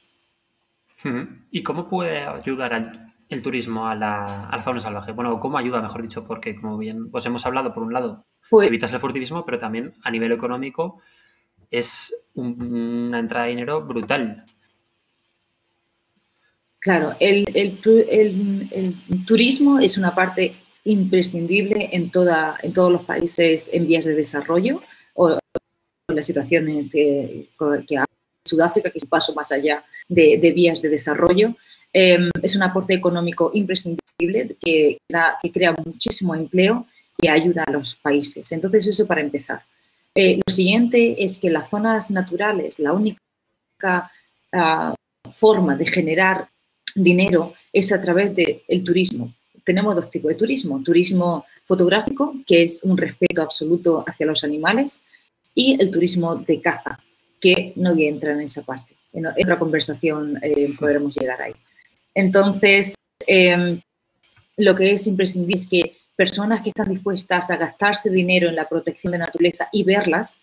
[1.50, 5.12] ¿Y cómo puede ayudar al el turismo a la, fauna salvaje?
[5.12, 6.24] Bueno, ¿cómo ayuda, mejor dicho?
[6.26, 9.92] Porque, como bien pues hemos hablado, por un lado, pues evitas el furtivismo, pero también
[10.02, 11.00] a nivel económico
[11.70, 14.44] es una entrada de dinero brutal.
[16.80, 17.78] Claro, el,
[19.26, 20.56] turismo es una parte
[20.90, 24.82] imprescindible en, toda, en todos los países en vías de desarrollo
[25.14, 27.48] o en la situación que,
[27.86, 28.04] que
[28.44, 31.54] Sudáfrica, que es un paso más allá de, de vías de desarrollo.
[31.92, 34.98] Em, es un aporte económico imprescindible que,
[35.42, 36.86] que crea muchísimo empleo
[37.20, 38.50] y ayuda a los países.
[38.52, 39.62] Entonces, eso para empezar.
[40.14, 43.20] Eh, lo siguiente es que las zonas naturales, la única
[44.52, 44.94] ah,
[45.32, 46.48] forma de generar
[46.94, 49.32] dinero es a través del turismo.
[49.70, 50.82] Tenemos dos tipos de turismo.
[50.82, 55.04] Turismo fotográfico, que es un respeto absoluto hacia los animales,
[55.54, 56.98] y el turismo de caza,
[57.40, 58.96] que no voy a entrar en esa parte.
[59.12, 61.52] En otra conversación eh, podremos llegar ahí.
[62.12, 62.96] Entonces,
[63.28, 63.80] em,
[64.56, 68.68] lo que es imprescindible es que personas que están dispuestas a gastarse dinero en la
[68.68, 70.40] protección de la naturaleza y verlas,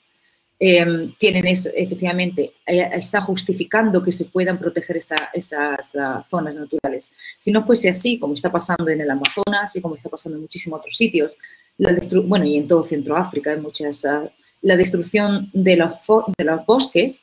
[0.59, 7.13] em, tienen eso, efectivamente, eh, está justificando que se puedan proteger esas ah, zonas naturales.
[7.37, 10.43] Si no fuese así, como está pasando en el Amazonas y como está pasando en
[10.43, 11.37] muchísimos otros sitios,
[11.77, 14.29] la bueno, y en todo Centroáfrica, en muchas, ah,
[14.61, 15.91] la destrucción de los,
[16.37, 17.21] de los bosques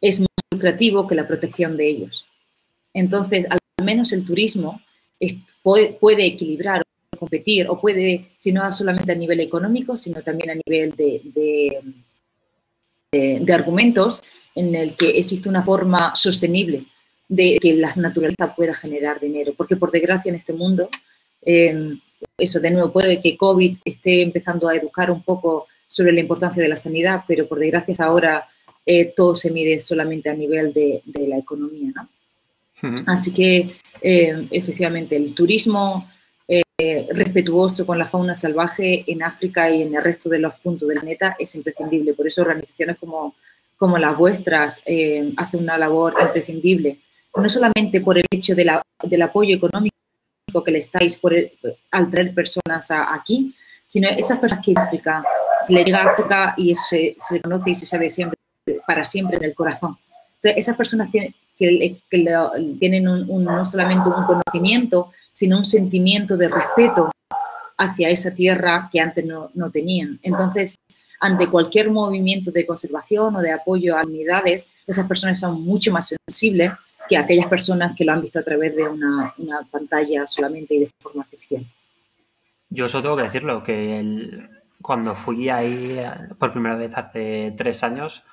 [0.00, 2.26] es más lucrativo que la protección de ellos.
[2.94, 4.80] Entonces, al menos el turismo
[5.62, 10.54] puede, equilibrar o competir, o puede, si no solamente a nivel económico, sino también a
[10.66, 11.78] nivel de, de,
[13.52, 14.22] argumentos,
[14.54, 16.84] en el que existe una forma sostenible
[17.28, 19.52] de que la naturaleza pueda generar dinero.
[19.56, 20.88] Porque por desgracia en este mundo,
[21.42, 21.98] em,
[22.38, 26.62] eso de nuevo puede que COVID esté empezando a educar un poco sobre la importancia
[26.62, 28.48] de la sanidad, pero por desgracia ahora
[28.84, 32.08] eh, todo se mide solamente a nivel de, de la economía, ¿no?
[33.06, 33.70] Así que
[34.00, 36.10] eh, efectivamente el turismo
[36.78, 40.88] eh, respetuoso con la fauna salvaje en África y en el resto de los puntos
[40.88, 42.14] del planeta es imprescindible.
[42.14, 43.34] Por eso organizaciones como,
[43.76, 46.98] como las vuestras eh, hacen una labor imprescindible,
[47.36, 48.70] no solamente por el hecho de
[49.04, 49.94] del apoyo económico
[50.64, 51.34] que le estáis por
[51.90, 53.54] al traer personas aquí,
[53.84, 55.24] sino esas personas que en África,
[55.62, 58.38] se le llega a África y se, se conoce y se sabe siempre,
[58.86, 59.96] para siempre en el corazón.
[60.36, 62.00] Entonces, esas personas tienen, que,
[62.80, 67.10] tienen no solamente un conocimiento, sino un sentimiento de respeto
[67.78, 70.20] hacia esa tierra que antes no, no, tenían.
[70.22, 70.76] Entonces,
[71.20, 76.14] ante cualquier movimiento de conservación o de apoyo a unidades, esas personas son mucho más
[76.28, 76.72] sensibles
[77.08, 80.80] que aquellas personas que lo han visto a través de una, una pantalla solamente y
[80.80, 81.66] de forma artificial.
[82.68, 84.48] Yo eso tengo que decirlo, que
[84.80, 86.00] cuando fui ahí
[86.38, 88.24] por primera vez hace tres años,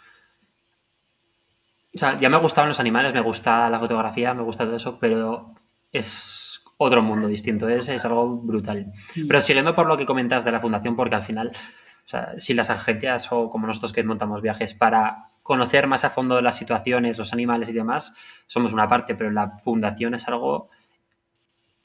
[1.93, 4.97] o sea, ya me gustaban los animales, me gusta la fotografía, me gusta todo eso,
[4.99, 5.53] pero
[5.91, 6.48] es
[6.81, 8.93] otro mundo distinto, es, es algo brutal.
[9.15, 9.27] Mm.
[9.27, 12.53] Pero siguiendo por lo que comentas de la fundación, porque al final, o sea, si
[12.53, 17.17] las agencias o como nosotros que montamos viajes para conocer más a fondo las situaciones,
[17.17, 18.15] los animales y demás,
[18.47, 20.69] somos una parte, pero la fundación es algo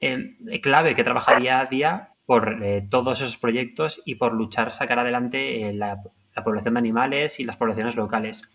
[0.01, 4.73] eh, clave que trabaja día a día por eh, todos esos proyectos y por luchar,
[4.73, 6.03] sacar adelante eh, la,
[6.35, 8.51] la población de animales y las poblaciones locales.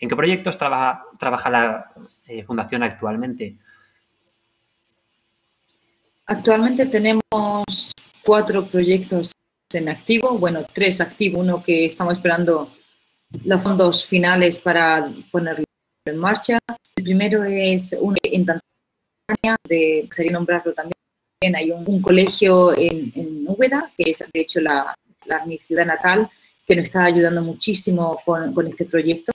[0.00, 1.92] ¿En qué proyectos trabaja, trabaja la
[2.26, 3.58] eh, Fundación actualmente?
[6.26, 7.92] Actualmente tenemos
[8.24, 9.32] cuatro proyectos
[9.72, 12.72] en activo, bueno, tres activos, uno que estamos esperando
[13.44, 15.64] los fondos finales para ponerlo
[16.06, 16.58] en marcha.
[16.96, 20.94] El primero es en Tanzania, de, sería nombrarlo también,
[21.54, 24.96] hay un, colegio en, en Úbeda, que es de hecho la,
[25.46, 26.30] mi ciudad natal,
[26.66, 29.32] que nos está ayudando muchísimo con, con este proyecto.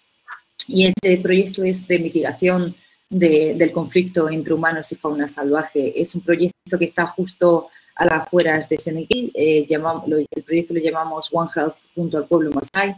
[0.68, 2.76] Y este proyecto es de mitigación
[3.10, 6.00] del conflicto entre humanos y fauna salvaje.
[6.00, 9.32] Es un proyecto que está justo a las afueras de Senegal.
[9.34, 12.96] Eh, el proyecto lo llamamos One Health junto al pueblo Masai.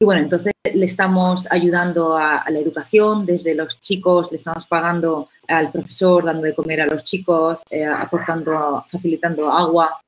[0.00, 5.28] Y bueno, entonces le estamos ayudando a, la educación desde los chicos, le estamos pagando
[5.48, 10.00] al profesor, dando de comer a los chicos, eh, aportando, facilitando agua,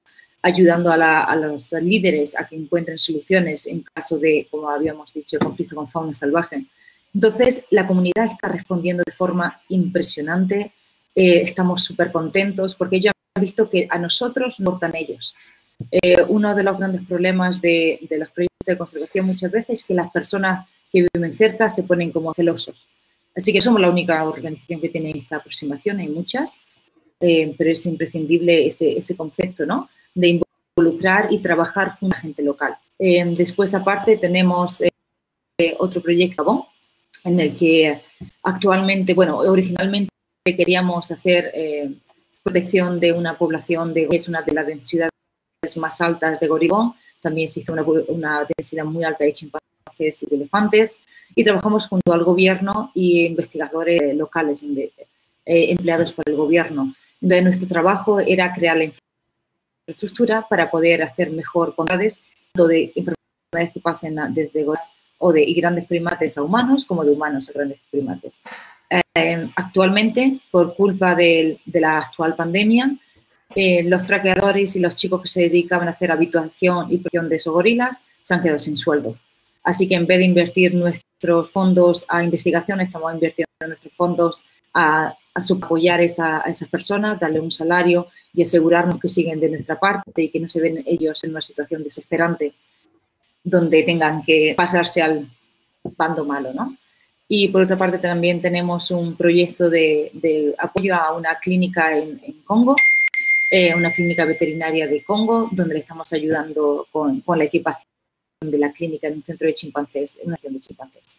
[0.43, 5.41] ayudando a, a, los líderes a que encuentren soluciones en caso de, como habíamos dicho,
[5.41, 6.67] conflicto con fauna salvaje.
[7.15, 10.73] Entonces, la comunidad está respondiendo de forma impresionante.
[11.15, 15.35] Eh, estamos súper contentos porque ellos han visto que a nosotros nos importan ellos.
[15.91, 19.95] Eh, uno de los grandes problemas de, los proyectos de conservación muchas veces es que
[19.95, 22.77] las personas que viven cerca se ponen como celosos.
[23.35, 26.61] Así que somos la única organización que tiene esta aproximación, hay muchas,
[27.21, 29.89] eh, pero es imprescindible ese, ese, concepto ¿no?
[30.15, 30.41] de
[30.77, 32.77] involucrar y trabajar con la gente local.
[32.99, 34.83] después, aparte, tenemos
[35.79, 36.67] otro proyecto,
[37.25, 38.01] en el que
[38.43, 40.11] actualmente, bueno, originalmente
[40.45, 41.91] queríamos hacer eh,
[42.43, 45.11] protección de una población de es una de las densidades
[45.77, 46.95] más altas de Goribón.
[47.21, 51.01] También existe una, una densidad muy alta de chimpancés y de elefantes.
[51.35, 54.91] Y trabajamos junto al gobierno y investigadores locales, eh,
[55.45, 56.95] empleados por el gobierno.
[57.21, 58.91] Entonces, nuestro trabajo era crear la
[59.87, 64.65] infraestructura para poder hacer mejor contades de enfermedades que pasen desde
[65.21, 68.41] o de grandes primates a humanos como de humanos a grandes primates.
[69.15, 72.91] Eh, actualmente, por culpa de, la actual pandemia,
[73.55, 77.37] eh, los traqueadores y los chicos que se dedicaban a hacer habituación y protección de
[77.37, 79.17] esos gorilas se han quedado sin sueldo.
[79.63, 85.15] Así que en vez de invertir nuestros fondos a investigación, estamos invirtiendo nuestros fondos a,
[85.35, 90.29] apoyar a esas personas, darle un salario y asegurarnos que siguen de nuestra parte y
[90.31, 92.55] que no se ven ellos en una situación desesperante
[93.43, 95.29] donde tengan que pasarse al
[95.97, 96.77] bando malo, ¿no?
[97.33, 102.75] Y por otra parte también tenemos un proyecto de, apoyo a una clínica en, Congo,
[103.53, 107.87] eh, una clínica veterinaria de Congo, donde le estamos ayudando con, la equipación
[108.41, 111.19] de la clínica en un centro de chimpancés, una de chimpancés.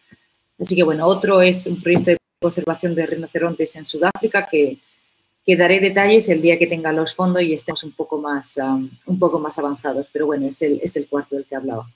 [0.60, 4.78] Así que bueno, otro es un proyecto de conservación de rinocerontes en Sudáfrica que,
[5.46, 8.90] que daré detalles el día que tenga los fondos y estemos un poco más, um,
[9.06, 10.06] un poco más avanzados.
[10.12, 11.88] Pero bueno, es el, es el cuarto del que hablaba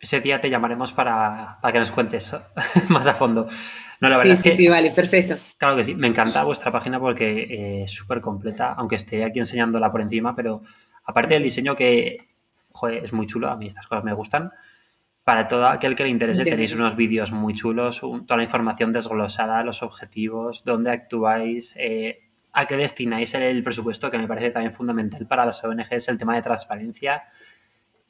[0.00, 2.36] ese día te llamaremos para, que nos cuentes
[2.88, 3.46] más a fondo.
[4.00, 5.38] No, la verdad sí, es que, sí, vale, perfecto.
[5.56, 9.40] Claro que sí, me encanta vuestra página porque eh, es súper completa, aunque esté aquí
[9.40, 10.62] enseñándola por encima, pero
[11.04, 12.28] aparte del diseño que
[12.70, 14.52] joder, es muy chulo, a mí estas cosas me gustan.
[15.24, 19.62] Para todo aquel que le interese, tenéis unos vídeos muy chulos, toda la información desglosada,
[19.62, 22.20] los objetivos, dónde actuáis, eh,
[22.52, 26.34] a qué destináis el presupuesto, que me parece también fundamental para las ONGs, el tema
[26.34, 27.24] de transparencia.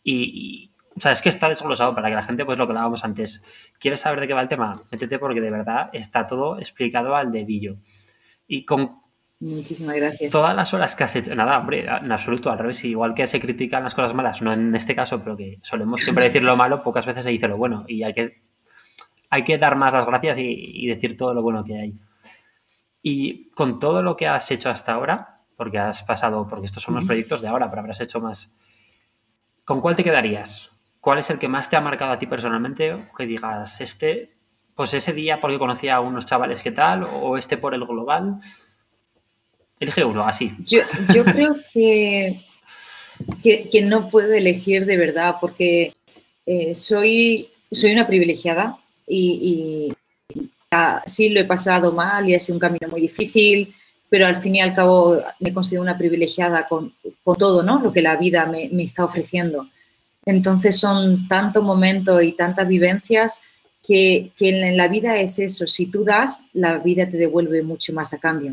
[0.04, 3.04] y o sea, es que está desglosado para que la gente, pues lo que hablábamos
[3.04, 3.44] antes,
[3.78, 4.82] ¿quieres saber de qué va el tema?
[4.90, 7.76] Métete porque de verdad está todo explicado al dedillo.
[8.48, 9.00] Y con
[9.40, 10.32] Muchísimas gracias.
[10.32, 13.38] Todas las horas que has hecho, nada, hombre, en absoluto, al revés, igual que se
[13.38, 16.82] critican las cosas malas, no en este caso, pero que solemos siempre decir lo malo,
[16.82, 18.42] pocas veces se dice lo bueno y hay que,
[19.30, 21.94] hay que dar más las gracias y, decir todo lo bueno que hay.
[23.00, 26.96] Y con todo lo que has hecho hasta ahora, porque has pasado, porque estos son
[26.96, 28.56] los proyectos de ahora, pero habrás hecho más,
[29.64, 30.72] ¿con cuál te quedarías?
[31.08, 32.94] ¿Cuál es el que más te ha marcado a ti personalmente?
[33.16, 34.34] que digas, este,
[34.74, 38.36] pues ese día porque conocía a unos chavales que tal, o este por el global.
[39.80, 40.52] Elige uno, así.
[40.66, 40.82] Yo,
[41.24, 42.44] creo que,
[43.42, 45.94] que, no puedo elegir de verdad, porque
[46.44, 49.94] eh, soy, soy una privilegiada y,
[51.06, 53.74] sí lo he pasado mal y ha sido un camino muy difícil,
[54.10, 56.92] pero al fin y al cabo me considero una privilegiada con,
[57.38, 57.80] todo ¿no?
[57.80, 59.68] lo que la vida me está ofreciendo.
[60.28, 63.40] Entonces son tantos momentos y tantas vivencias
[63.82, 68.12] que, en la vida es eso, si tú das, la vida te devuelve mucho más
[68.12, 68.52] a cambio.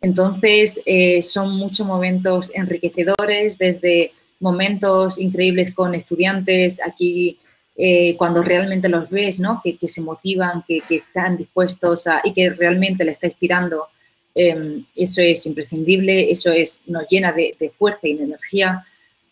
[0.00, 7.36] Entonces eh, son muchos momentos enriquecedores, desde momentos increíbles con estudiantes aquí,
[7.76, 9.60] eh, cuando realmente los ves, ¿no?
[9.64, 13.88] que, se motivan, que, están dispuestos y que realmente le está inspirando.
[14.36, 18.84] Em, eso es imprescindible, eso es, nos llena de fuerza y de energía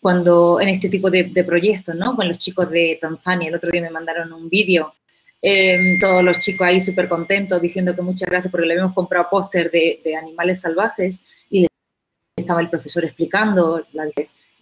[0.07, 2.15] cuando en este tipo de, proyectos, ¿no?
[2.15, 4.93] Con los chicos de Tanzania, el otro día me mandaron un vídeo,
[5.41, 9.27] em, todos los chicos ahí súper contentos diciendo que muchas gracias porque le habíamos comprado
[9.29, 11.67] póster de, animales salvajes y
[12.37, 13.85] estaba el profesor explicando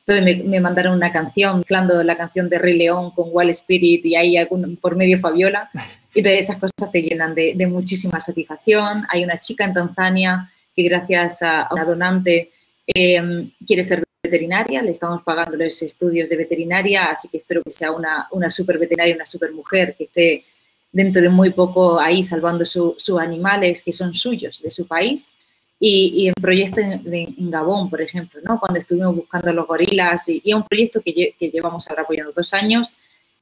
[0.08, 4.16] entonces me, mandaron una canción, mezclando la canción de Rey León con Wall Spirit y
[4.16, 4.38] ahí
[4.82, 5.70] por medio Fabiola.
[6.16, 9.06] Y de esas cosas te llenan de, de, muchísima satisfacción.
[9.10, 12.52] Hay una chica en Tanzania que gracias a una donante
[12.88, 17.72] eh, quiere ser veterinaria, le estamos pagando los estudios de veterinaria, así que espero que
[17.72, 20.46] sea una, una super veterinaria, una super mujer, que esté
[20.92, 25.34] dentro de muy poco ahí salvando sus animales que son suyos, de su país.
[25.78, 28.60] Y, en proyectos en, Gabón, por ejemplo, ¿no?
[28.60, 32.54] cuando estuvimos buscando los gorilas, y, es un proyecto que, que, llevamos ahora apoyando dos
[32.54, 32.96] años,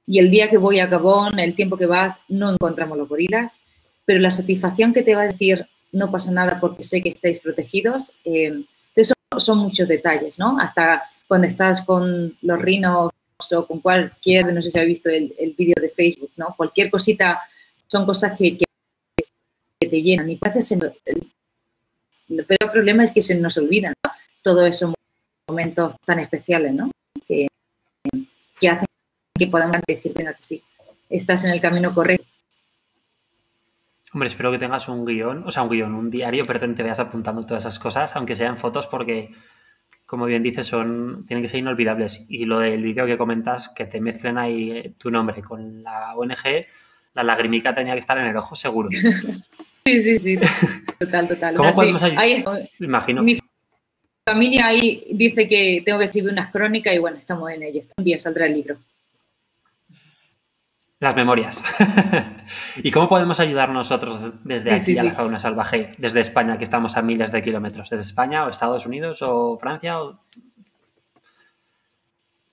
[0.08, 3.60] y el día que voy a Gabón, el tiempo que vas, no encontramos los gorilas,
[4.06, 7.40] pero la satisfacción que te va a decir no pasa nada porque sé que estáis
[7.40, 8.64] protegidos, eh,
[9.40, 10.58] son muchos detalles, ¿no?
[10.60, 13.12] Hasta cuando estás con los rinos
[13.52, 16.54] o con cualquier, no sé si habéis visto el, el vídeo de Facebook, ¿no?
[16.56, 17.42] Cualquier cosita
[17.88, 18.66] son cosas que, que,
[19.80, 23.94] te llenan y parece pero el problema es que se nos olvidan
[24.42, 24.94] todos esos
[25.48, 26.90] momentos tan especiales, ¿no?
[27.28, 27.48] Que,
[28.60, 28.88] que hacen
[29.38, 30.64] que podamos decir, que sí,
[31.10, 32.33] estás en el camino correcto.
[34.14, 36.99] Hombre, espero que tengas un guion, o sea, un guion, un diario, pero te veas
[36.99, 39.32] apuntando todas esas cosas, aunque sean fotos, porque,
[40.05, 42.28] como bien dices, son, tienen que ser inolvidables.
[42.30, 46.16] Y lo del vídeo que comentas, que te mezclen ahí eh, tu nombre con la
[46.16, 46.66] ONG,
[47.16, 48.89] la lagrimica tenía que estar en el ojo, seguro.
[49.86, 50.39] Sí, sí, sí.
[50.97, 51.55] Total, total.
[51.55, 52.70] ¿Cómo podemos ayudar?
[52.80, 53.22] Imagino.
[53.22, 53.38] Mi
[54.26, 57.82] familia ahí dice que tengo que escribir unas crónicas y bueno, estamos en ello.
[57.97, 58.78] Un día saldrá el libro.
[61.04, 61.62] Las memorias.
[62.82, 66.95] ¿Y cómo podemos ayudar nosotros desde aquí a la fauna salvaje, desde España, que estamos
[66.95, 67.89] a miles de kilómetros?
[67.89, 69.97] ¿Desde España o Estados Unidos o Francia?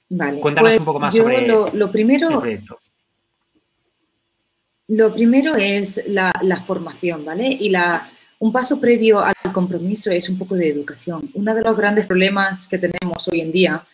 [0.08, 0.40] Vale.
[0.40, 2.80] Cuéntanos pues un poco más sobre lo, primero, el proyecto.
[4.88, 6.32] Lo primero es la,
[6.66, 7.46] formación, ¿vale?
[7.46, 11.30] Y la, un paso previo al compromiso es un poco de educación.
[11.34, 13.86] Uno de los grandes problemas que tenemos hoy en día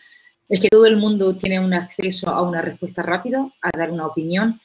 [0.49, 4.07] es que todo el mundo tiene un acceso a una respuesta rápida, a dar una
[4.07, 4.59] opinión,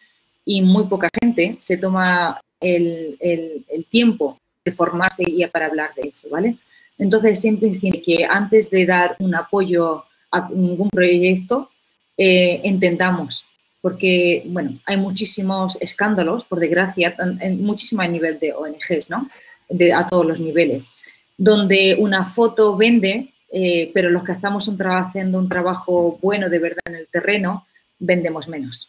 [0.44, 6.28] y muy poca gente se toma el, tiempo de formarse y para hablar de eso,
[6.30, 6.56] ¿vale?
[6.98, 11.70] Entonces, siempre decir que antes de dar un apoyo a ningún proyecto,
[12.16, 13.44] eh, entendamos,
[13.80, 17.16] porque, bueno, hay muchísimos escándalos, por desgracia,
[17.58, 19.28] muchísimo a nivel de ONGs, ¿no?
[19.68, 20.92] De, a todos los niveles,
[21.36, 26.80] donde una foto vende eh, pero los que estamos haciendo un trabajo bueno de verdad
[26.86, 27.66] en el terreno,
[27.98, 28.88] vendemos menos.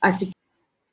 [0.00, 0.30] Así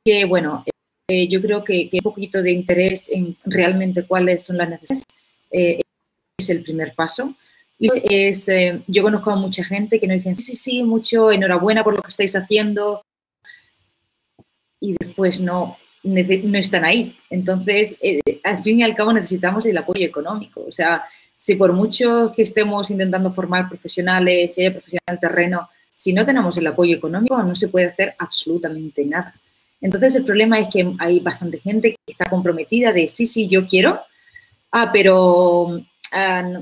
[0.06, 0.64] que, bueno,
[1.10, 5.04] eh, yo creo que, un poquito de interés en realmente cuáles son las necesidades
[5.52, 5.82] eh,
[6.38, 7.36] es el primer paso.
[7.78, 8.50] Y es,
[8.88, 12.02] yo conozco a mucha gente que nos dicen, sí, sí, sí, mucho, enhorabuena por lo
[12.02, 13.04] que estáis haciendo,
[14.80, 17.18] y después no, no están ahí.
[17.30, 17.98] Entonces,
[18.44, 20.64] al fin y al cabo necesitamos el apoyo económico.
[20.66, 21.04] O sea,
[21.36, 26.58] si por mucho que estemos intentando formar profesionales, si hay profesional terreno, si no tenemos
[26.58, 29.34] el apoyo económico, no se puede hacer absolutamente nada.
[29.82, 33.68] Entonces, el problema es que hay bastante gente que está comprometida de sí, sí, yo
[33.68, 34.00] quiero,
[34.72, 35.82] ah, pero
[36.14, 36.62] ah,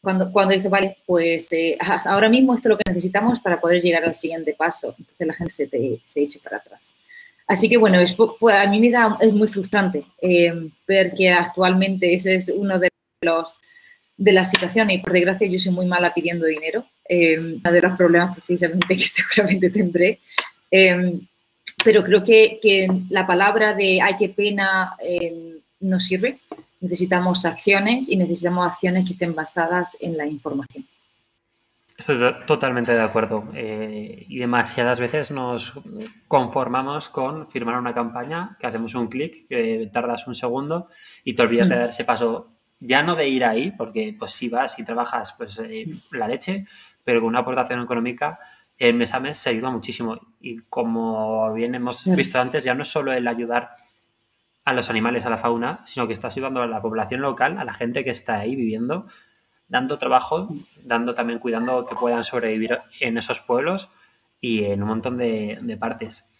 [0.00, 3.82] cuando, cuando dice, vale, pues eh, ahora mismo esto es lo que necesitamos para poder
[3.82, 4.94] llegar al siguiente paso.
[4.98, 5.68] Entonces, la gente se,
[6.04, 6.94] se echa para atrás.
[7.50, 11.30] Así que bueno, es, pues, a mí me da, es muy frustrante eh, ver que
[11.30, 12.88] actualmente ese es uno de
[13.22, 13.58] los
[14.20, 17.80] de la situación y por desgracia yo soy muy mala pidiendo dinero, eh, uno de
[17.80, 20.20] los problemas precisamente que seguramente tendré.
[20.70, 21.20] Eh,
[21.82, 26.38] pero creo que, la palabra de ay, qué pena eh, no sirve.
[26.80, 30.86] Necesitamos acciones y necesitamos acciones que estén basadas en la información.
[31.96, 33.48] Estoy totalmente de acuerdo.
[33.54, 35.80] Eh, y demasiadas veces nos
[36.28, 40.88] conformamos con firmar una campaña, que hacemos un clic, que tardas un segundo
[41.24, 41.78] y te olvidas de mm.
[41.78, 45.58] dar ese paso ya no de ir ahí, porque pues si vas y trabajas pues
[45.60, 46.66] eh, la leche,
[47.04, 48.40] pero con una aportación económica
[48.80, 50.18] el mes a mes se ayuda muchísimo.
[50.40, 53.72] Y como bien hemos visto antes, ya no es solo el ayudar
[54.64, 57.64] a los animales, a la fauna, sino que estás ayudando a la población local, a
[57.64, 59.06] la gente que está ahí viviendo,
[59.68, 60.48] dando trabajo,
[60.82, 63.90] dando también cuidando que puedan sobrevivir en esos pueblos
[64.40, 66.32] y en un montón de, de partes.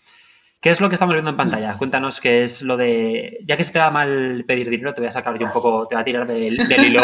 [0.61, 1.79] ¿Qué es lo que estamos viendo en pantalla?
[1.79, 3.39] Cuéntanos qué es lo de.
[3.47, 5.87] Ya que se te da mal pedir dinero, te voy a sacar yo un poco,
[5.87, 7.03] te voy a tirar del, hilo.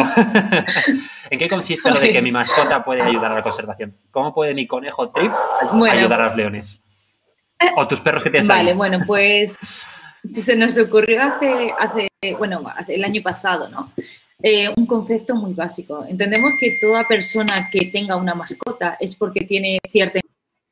[1.31, 3.97] ¿En qué consiste lo de que mi mascota puede ayudar a la conservación?
[4.11, 5.33] ¿Cómo puede mi conejo Trip
[5.91, 6.83] ayudar a los leones?
[7.77, 9.59] O tus perros que tienes vale, bueno, pues
[10.35, 13.91] se nos ocurrió hace, hace bueno, el año pasado, ¿no?
[14.43, 16.05] Eh, un concepto muy básico.
[16.07, 20.21] Entendemos que toda persona que tenga una mascota es porque tiene cierta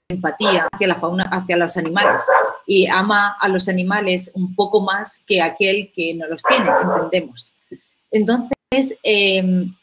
[0.06, 2.24] empatía hacia la fauna, hacia los animales
[2.66, 7.54] y ama a los animales un poco más que aquel que no los tiene, entendemos.
[8.10, 9.74] Entonces, em,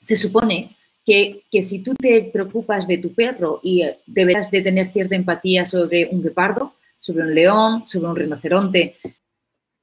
[0.00, 4.92] se supone que, que, si tú te preocupas de tu perro y deberás de tener
[4.92, 8.96] cierta empatía sobre un guepardo, sobre un león, sobre un rinoceronte,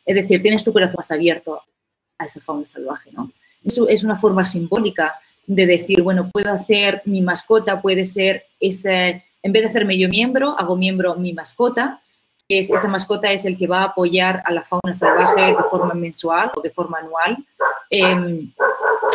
[0.06, 1.62] es decir, tienes tu corazón más abierto
[2.18, 3.28] a esa fauna salvaje, ¿no?
[3.64, 5.14] Eso es una forma simbólica
[5.46, 10.10] de decir, bueno, puedo hacer mi mascota, puede ser ese, en vez de hacerme yo
[10.10, 12.02] miembro, hago miembro mi mascota,
[12.52, 15.64] que es, esa mascota es el que va a apoyar a la fauna salvaje de
[15.70, 17.38] forma mensual o de forma anual.
[17.90, 18.52] Em,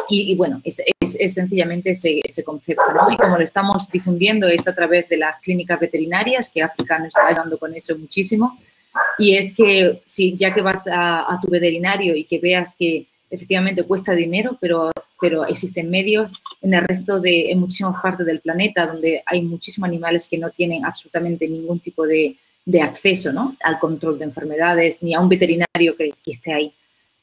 [0.08, 3.10] y, bueno, es, es, sencillamente ese, ese concepto, ¿no?
[3.10, 7.08] Y como lo estamos difundiendo es a través de las clínicas veterinarias, que África nos
[7.08, 8.58] está ayudando con eso muchísimo.
[9.18, 13.06] Y es que si ya que vas a, a tu veterinario y que veas que
[13.28, 16.32] efectivamente cuesta dinero, pero, pero existen medios
[16.62, 20.48] en el resto de, en muchísimas partes del planeta donde hay muchísimos animales que no
[20.48, 23.56] tienen absolutamente ningún tipo de, de acceso ¿no?
[23.62, 26.74] al control de enfermedades, ni a un veterinario que, que esté ahí.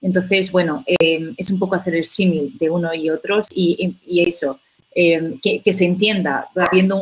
[0.01, 3.95] Entonces, bueno, eh, es un poco hacer el símil de uno y otros y,
[4.27, 4.59] eso,
[4.93, 6.49] eh, que, se entienda,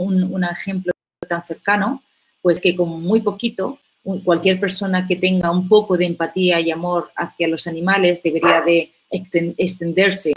[0.02, 0.92] un, un ejemplo
[1.28, 2.04] tan cercano,
[2.42, 3.80] pues que con muy poquito
[4.24, 8.92] cualquier persona que tenga un poco de empatía y amor hacia los animales debería de
[9.10, 10.34] extenderse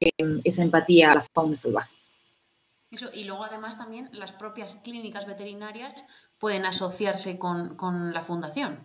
[0.00, 1.94] em, esa empatía a la fauna salvaje.
[3.14, 6.06] y luego además también las propias clínicas veterinarias
[6.38, 8.84] pueden asociarse con, con la fundación.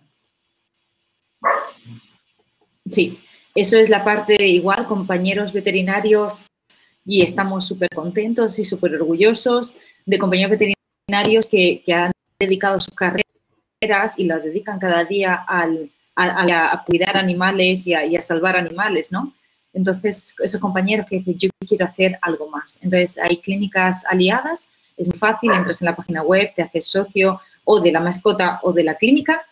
[2.90, 3.20] Sí,
[3.56, 6.44] eso es la parte igual, compañeros veterinarios,
[7.06, 9.76] y estamos súper contentos y súper orgullosos
[10.06, 13.24] de compañeros veterinarios que, que han dedicado su carrera
[14.18, 19.34] y lo dedican cada día al, a, cuidar animales y a, salvar animales, ¿no?
[19.74, 22.82] Entonces, esos compañeros que dicen, yo quiero hacer algo más.
[22.84, 27.40] Entonces, hay clínicas aliadas, es muy fácil, entras en la página web, te haces socio
[27.66, 29.46] o de la mascota o de la clínica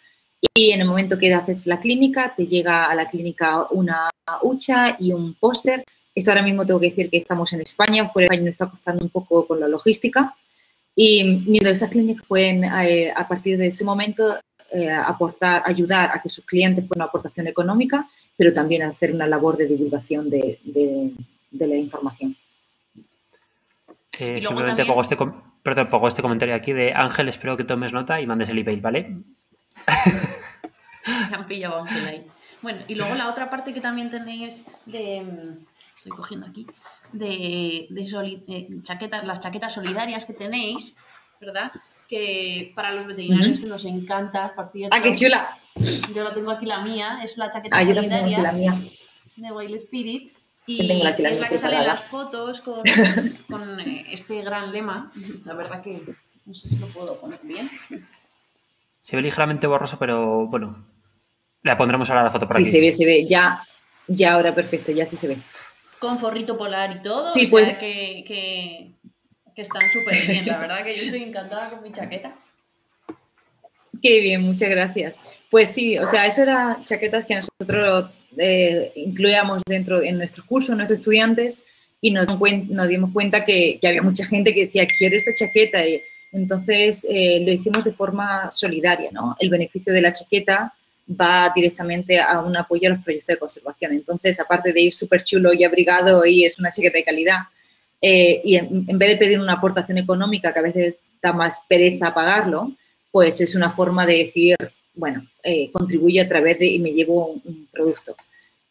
[0.53, 4.09] y en el momento que haces la clínica, te llega a la clínica una
[4.41, 5.85] hucha y un póster.
[6.15, 8.69] Esto ahora mismo tengo que decir que estamos en España, fuera de España nos está
[8.69, 10.35] costando un poco con la logística,
[10.95, 14.37] y esas clínicas pueden, eh, a partir de ese momento,
[14.71, 19.27] eh, aportar, ayudar a que sus clientes pongan una aportación económica, pero también hacer una
[19.27, 22.35] labor de divulgación de, de, la información.
[24.19, 25.17] Eh, simplemente pongo, este,
[25.63, 28.81] perdón, pongo este comentario aquí de Ángel, espero que tomes nota y mandes el email,
[28.81, 29.17] ¿vale?
[31.33, 32.27] han pillado Ángel ahí.
[32.61, 35.21] Bueno, y luego la otra parte que también tenéis de...
[35.21, 36.67] Mm, estoy cogiendo aquí
[37.13, 40.97] de, de chaquetas, las chaquetas solidarias que tenéis,
[41.39, 41.71] ¿verdad?
[42.07, 44.95] Que para los veterinarios que nos encanta, por cierto.
[44.95, 45.57] ¡Ah, qué chula!
[46.13, 48.77] Yo la tengo aquí la mía, es la chaqueta ah, solidaria la mía.
[49.35, 50.33] de Wild Spirit.
[50.67, 51.03] Y es
[51.39, 52.81] la que sale en las fotos con,
[53.49, 55.09] con eh, este gran lema.
[55.45, 55.99] La verdad que
[56.45, 57.69] no sé si lo puedo poner bien.
[58.99, 60.85] Se ve ligeramente borroso, pero bueno,
[61.63, 62.71] la pondremos ahora la foto por sí, aquí.
[62.71, 63.27] Sí, se ve, se ve.
[63.27, 63.63] Ya,
[64.07, 65.37] ya ahora perfecto, ya sí se ve
[66.01, 67.29] con forrito polar y todo.
[67.29, 67.67] Sí, o pues.
[67.67, 68.91] Sea que, que,
[69.55, 70.47] que están súper bien.
[70.47, 72.33] La verdad que yo estoy encantada con mi chaqueta.
[74.01, 75.21] Qué bien, muchas gracias.
[75.51, 80.75] Pues sí, o sea, eso eran chaquetas que nosotros eh, incluíamos dentro en nuestros cursos,
[80.75, 81.63] nuestros estudiantes,
[82.01, 85.85] y nos, nos dimos cuenta que, que, había mucha gente que decía, quiero esa chaqueta.
[85.85, 86.01] Y
[86.31, 89.35] entonces eh, lo hicimos de forma solidaria, ¿no?
[89.39, 90.73] El beneficio de la chaqueta
[91.09, 93.91] va directamente a un apoyo a los proyectos de conservación.
[93.93, 97.39] Entonces, aparte de ir súper chulo y abrigado y es una chaqueta de calidad,
[98.01, 102.13] eh, y en, vez de pedir una aportación económica que a veces da más pereza
[102.13, 102.71] pagarlo,
[103.11, 104.55] pues es una forma de decir,
[104.93, 108.15] bueno, eh, contribuye a través de y me llevo un, producto.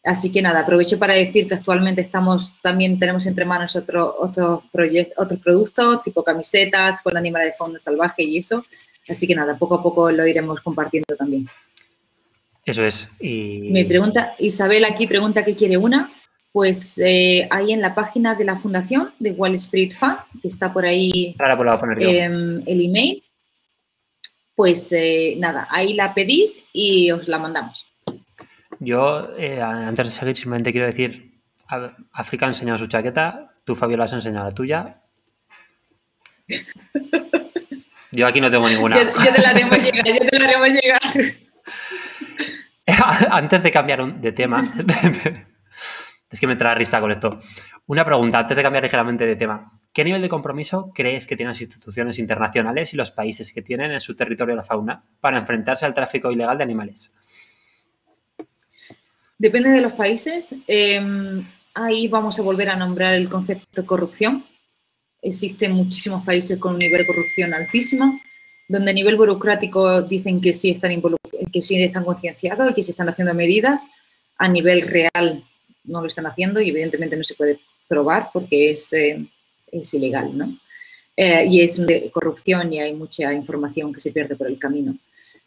[0.03, 4.63] Así que nada, aprovecho para decir que actualmente estamos, también tenemos entre manos otro, otros,
[5.17, 8.65] otros productos, tipo camisetas con animales de fauna salvaje y eso.
[9.07, 11.45] Así que nada, poco a poco lo iremos compartiendo también.
[12.65, 13.11] Eso es.
[13.19, 13.69] Y...
[13.71, 16.11] Me pregunta, Isabel aquí pregunta qué quiere una.
[16.51, 20.73] Pues eh, ahí en la página de la fundación de Wall Spirit Fund, que está
[20.73, 22.09] por ahí Ahora poner yo.
[22.09, 23.23] Em, el email,
[24.61, 27.87] pues eh, nada, ahí la pedís y os la mandamos.
[28.79, 31.41] Yo, eh, antes de seguir, simplemente quiero decir,
[32.11, 35.01] África ha enseñado su chaqueta, tú, Fabiola, has enseñado la tuya.
[38.11, 39.01] Yo aquí no tengo ninguna.
[39.01, 41.01] yo, te la haremos llegar, yo te la haremos llegar.
[43.31, 44.61] antes de cambiar de tema,
[46.31, 47.39] es que me trae risa con esto.
[47.87, 49.79] Una pregunta, antes de cambiar ligeramente de tema.
[49.93, 53.91] ¿Qué nivel de compromiso crees que tienen las instituciones internacionales y los países que tienen
[53.91, 57.13] en su territorio la fauna para enfrentarse al tráfico ilegal de animales?
[59.37, 60.55] Depende de los países.
[60.67, 64.45] Em, ahí vamos a volver a nombrar el concepto de corrupción.
[65.21, 68.19] Existen muchísimos países con un nivel de corrupción altísimo
[68.71, 71.01] donde a nivel burocrático dicen que sí están,
[71.51, 73.87] que sí están concienciados y que se están haciendo medidas,
[74.37, 75.43] a nivel real
[75.83, 79.25] no lo están haciendo y evidentemente no se puede probar porque es, eh,
[79.71, 80.57] es ilegal, ¿no?
[81.15, 84.95] Eh, y es de corrupción y hay mucha información que se pierde por el camino.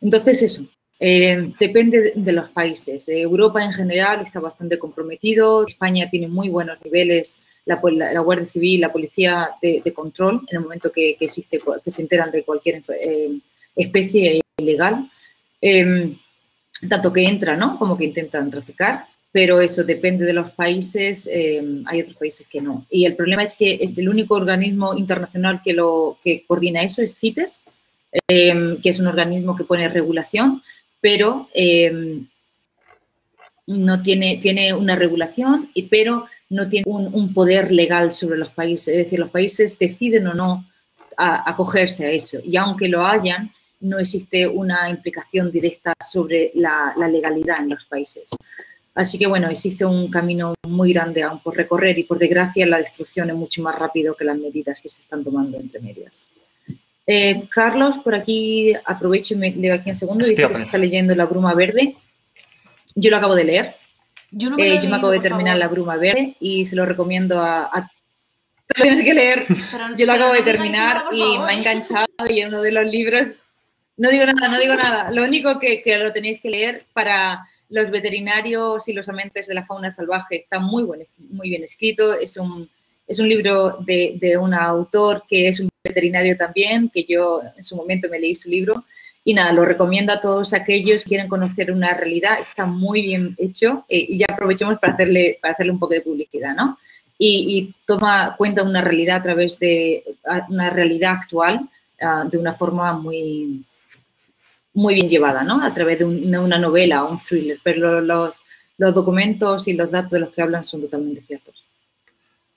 [0.01, 0.67] Entonces, eso,
[1.01, 3.09] eh, depende de, los países.
[3.09, 8.83] Europa en general está bastante comprometido, España tiene muy buenos niveles la, la, Guardia Civil,
[8.83, 12.83] la Policía de, Control, en el momento que, existe, que se enteran de cualquier
[13.75, 15.11] especie ilegal,
[16.91, 17.79] tanto que entran ¿no?
[17.79, 22.61] como que intentan traficar, pero eso depende de los países, em, hay otros países que
[22.61, 22.87] no.
[22.89, 27.61] Y el problema es que es el único organismo internacional que, coordina eso, es CITES,
[28.29, 30.63] em, que es un organismo que pone regulación,
[31.01, 31.49] pero
[33.67, 38.95] no tiene, una regulación, y, pero no tiene un, poder legal sobre los países.
[38.95, 40.65] Es decir, los países deciden o no
[41.17, 42.39] acogerse a, eso.
[42.45, 48.31] Y aunque lo hayan, no existe una implicación directa sobre la, legalidad en los países.
[48.95, 52.79] Así que bueno, existe un camino muy grande aún por recorrer y por desgracia la
[52.79, 56.29] destrucción es mucho más rápido que las medidas que se están tomando entre medias.
[57.07, 60.79] Eh, Carlos, por aquí aprovecho y me leo aquí un segundo, dice que se está
[60.79, 61.97] leyendo La Bruma Verde.
[62.95, 63.75] Yo lo acabo de leer.
[64.31, 66.87] Yo, no me, eh, yo me acabo de terminar La Bruma Verde y se lo
[66.87, 67.81] recomiendo a, a
[68.77, 69.45] lo tienes que leer.
[69.97, 73.35] yo lo acabo de terminar y me ha enganchado y en uno de los libros.
[73.97, 75.11] No digo nada, no digo nada.
[75.11, 79.55] Lo único que, que, lo tenéis que leer para los veterinarios y los amantes de
[79.55, 82.15] la fauna salvaje está muy, buen, muy bien escrito.
[82.15, 82.69] Es un,
[83.07, 87.63] es un libro de, de un autor que es un veterinario también, que yo en
[87.63, 88.85] su momento me leí su libro
[89.27, 93.35] y nada, lo recomiendo a todos aquellos que quieren conocer una realidad, está muy bien
[93.39, 96.79] hecho eh, y ya aprovechemos para hacerle, para hacerle un poco de publicidad, ¿no?
[97.17, 100.05] Y, toma cuenta una realidad a través de
[100.49, 101.69] una realidad actual
[102.03, 103.65] ah, de una forma muy,
[104.75, 105.63] muy bien llevada, ¿no?
[105.63, 108.35] A través de, una novela o un thriller, pero los,
[108.77, 111.65] los documentos y los datos de los que hablan son totalmente ciertos.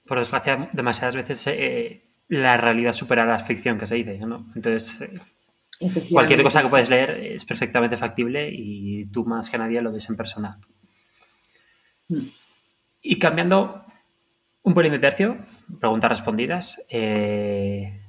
[0.05, 4.47] Por desgracia, demasiadas veces eh, la realidad supera la ficción que se dice, ¿no?
[4.55, 5.19] Entonces, eh,
[6.09, 10.09] Cualquier cosa que puedes leer es perfectamente factible y tú más que nadie lo ves
[10.09, 10.59] en persona.
[12.07, 12.29] Hmm.
[13.01, 13.85] Y cambiando
[14.63, 15.37] un pelín de tercio,
[15.79, 16.85] preguntas respondidas.
[16.89, 18.01] Eh,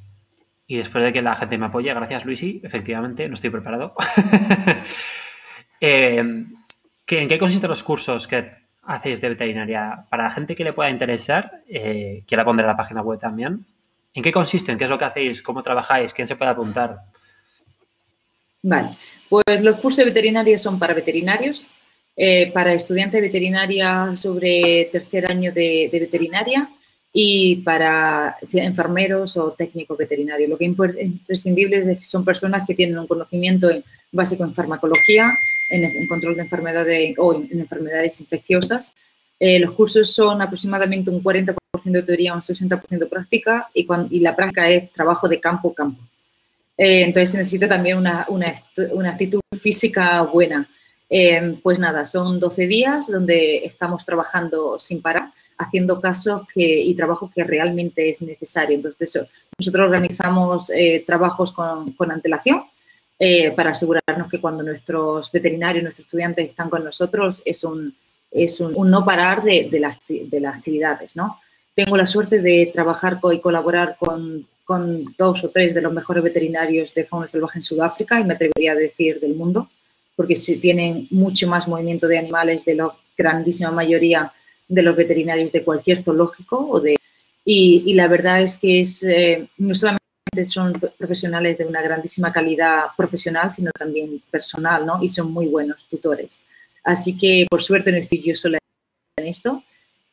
[0.71, 3.95] y después de que la gente me apoye, gracias Luisi, efectivamente, no estoy preparado.
[5.81, 8.53] eh, ¿En qué consisten los cursos que
[8.83, 10.05] hacéis de veterinaria?
[10.11, 13.19] Para la gente que le pueda interesar, eh, que la pondré en la página web
[13.19, 13.64] también.
[14.12, 14.77] ¿En qué consisten?
[14.77, 15.43] ¿Qué es lo que hacéis?
[15.43, 16.12] ¿Cómo trabajáis?
[16.12, 16.99] ¿Quién se puede apuntar?
[18.61, 18.91] Vale,
[19.31, 21.66] pues los cursos de veterinaria son para veterinarios,
[22.14, 26.69] eh, para estudiantes de veterinaria sobre tercer año de, veterinaria
[27.13, 30.49] y para enfermeros o técnicos veterinarios.
[30.49, 33.69] Lo que es imprescindible es que son personas que tienen un conocimiento
[34.13, 35.37] básico en farmacología,
[35.71, 38.95] en, control de enfermedades o en, enfermedades infecciosas.
[39.41, 44.19] Eh, los cursos son aproximadamente un 40% de teoría, un 60% de práctica y, y
[44.21, 46.03] la práctica es trabajo de campo-campo.
[46.77, 48.55] Eh, entonces se necesita también una, una,
[48.93, 50.69] una actitud física buena.
[51.11, 56.95] Eh, pues nada, son 12 días donde estamos trabajando sin parar, haciendo casos que, y
[56.95, 58.77] trabajo que realmente es necesario.
[58.77, 59.27] Entonces,
[59.59, 62.63] nosotros organizamos eh, trabajos con, con antelación
[63.57, 67.93] para asegurarnos que cuando nuestros veterinarios, nuestros estudiantes están con nosotros, es un,
[68.31, 71.17] es un no parar de, de, las, de, las, actividades.
[71.17, 71.41] ¿no?
[71.75, 76.23] Tengo la suerte de trabajar y colaborar con con dos o tres de los mejores
[76.23, 79.71] veterinarios de fauna salvaje en Sudáfrica y me atrevería a decir del mundo,
[80.15, 84.31] porque tienen mucho más movimiento de animales de la grandísima mayoría
[84.69, 86.97] de los veterinarios de cualquier zoológico o de
[87.45, 90.05] y, la verdad es que es eh, no solamente
[90.49, 95.03] son profesionales de una grandísima calidad profesional, sino también personal, ¿no?
[95.03, 96.41] Y son muy buenos tutores.
[96.85, 98.59] Así que, por suerte, no estoy yo sola
[99.16, 99.62] en esto.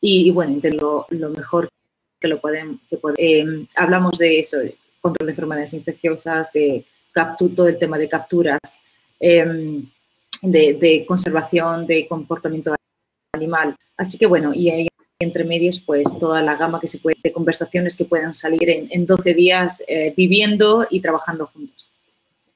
[0.00, 1.68] Y, bueno, lo, lo mejor
[2.18, 2.80] que lo pueden,
[3.18, 4.58] eh, hablamos de eso,
[5.00, 6.84] control de enfermedades infecciosas, de
[7.38, 8.80] todo el tema de capturas,
[9.20, 9.86] em,
[10.42, 12.74] de, conservación, de comportamiento
[13.36, 13.76] animal.
[13.96, 17.32] Así que bueno, y ahí entre medios, pues toda la gama que se puede, de
[17.32, 21.90] conversaciones que puedan salir en, 12 días eh, viviendo y trabajando juntos.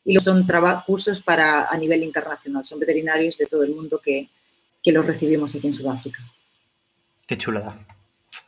[0.05, 0.47] Y son
[0.87, 4.29] cursos para a nivel internacional, son veterinarios de todo el mundo que,
[4.83, 6.21] que los recibimos aquí en Sudáfrica.
[7.27, 7.79] Qué chulada.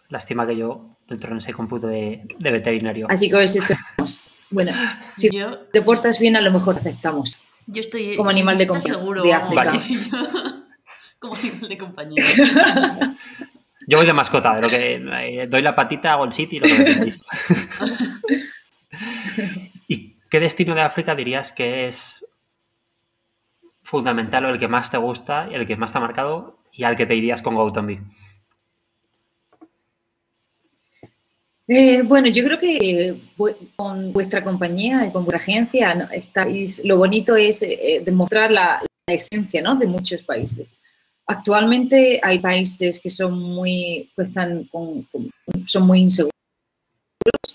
[0.09, 3.07] Lástima que yo dentro de ese cómputo de, veterinario.
[3.09, 3.61] Así que si
[4.51, 4.73] Bueno,
[5.15, 5.31] si
[5.73, 7.39] te portas bien, a lo mejor aceptamos.
[7.67, 8.99] Yo estoy como animal de compañía.
[8.99, 9.73] Seguro, de África.
[11.23, 12.25] como animal de compañía.
[13.87, 16.69] Yo voy de mascota, de lo que eh, doy la patita, hago el sitio y
[16.69, 17.27] lo que queráis.
[19.89, 22.27] ¿Y qué destino de África dirías que es
[23.83, 26.85] fundamental o el que más te gusta y el que más te ha marcado y
[26.85, 28.03] al que te irías con GoToMe?
[31.69, 33.17] Eh, bueno, yo creo que
[33.77, 39.63] con vuestra compañía y con vuestra agencia estáis, lo bonito es eh, demostrar la, esencia
[39.63, 39.75] ¿no?
[39.75, 40.79] de muchos países.
[41.33, 44.69] Actualmente hay países que son muy, están
[45.67, 46.33] son muy inseguros.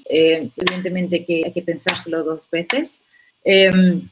[0.10, 3.02] Eh, evidentemente que hay que pensárselo dos veces.
[3.44, 4.10] Em,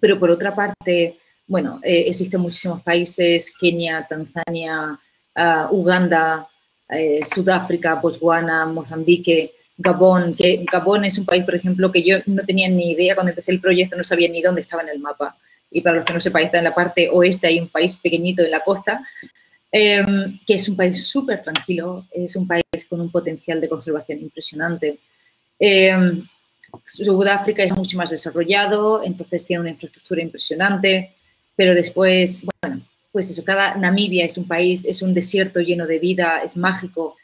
[0.00, 4.98] pero por otra parte, bueno, eh, existen muchísimos países, Kenia, Tanzania,
[5.34, 6.48] ah, Uganda,
[6.88, 12.42] eh, Sudáfrica, Botswana, Mozambique, Gabón, que Gabón es un país, por ejemplo, que yo no
[12.44, 15.36] tenía ni idea cuando empecé el proyecto, no sabía ni dónde estaba en el mapa.
[15.70, 18.42] Y para los que no sepáis, está en la parte oeste, hay un país pequeñito
[18.42, 19.02] en la costa,
[19.70, 24.20] em, que es un país súper tranquilo, es un país con un potencial de conservación
[24.20, 24.98] impresionante.
[25.58, 26.22] Eh,
[26.84, 31.14] Sudáfrica es mucho más desarrollado, entonces tiene una infraestructura impresionante,
[31.54, 35.98] pero después, bueno, pues eso, cada Namibia es un país, es un desierto lleno de
[35.98, 37.16] vida, es mágico.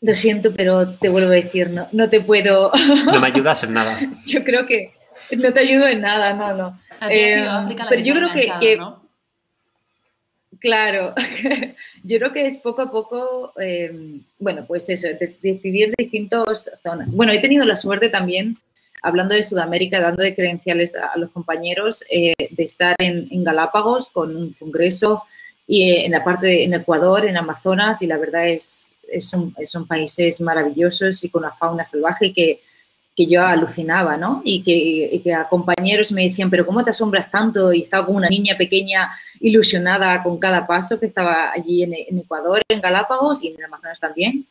[0.00, 2.70] Lo siento, pero te vuelvo a decir, no, no te puedo...
[3.06, 3.98] No me ayudas en nada.
[4.26, 4.92] yo creo que
[5.38, 6.80] no te ayudo en nada, no, no.
[7.10, 7.46] Eh,
[7.88, 8.78] pero yo creo que,
[10.64, 11.14] Claro,
[12.04, 15.08] yo creo que es poco a poco, em, bueno, pues eso,
[15.42, 17.14] decidir de distintas zonas.
[17.14, 18.54] Bueno, he tenido la suerte también,
[19.02, 24.34] hablando de Sudamérica, dando de credenciales a, los compañeros, eh, de estar en, Galápagos con
[24.34, 25.24] un congreso
[25.66, 30.40] y en la parte en Ecuador, en Amazonas, y la verdad es, son, son países
[30.40, 32.62] maravillosos y con una fauna salvaje que
[33.16, 34.42] que yo alucinaba, ¿no?
[34.44, 37.72] Y que, a compañeros me decían, pero ¿cómo te asombras tanto?
[37.72, 39.10] Y estaba como una niña pequeña
[39.40, 44.46] ilusionada con cada paso que estaba allí en, Ecuador, en Galápagos y en Amazonas también.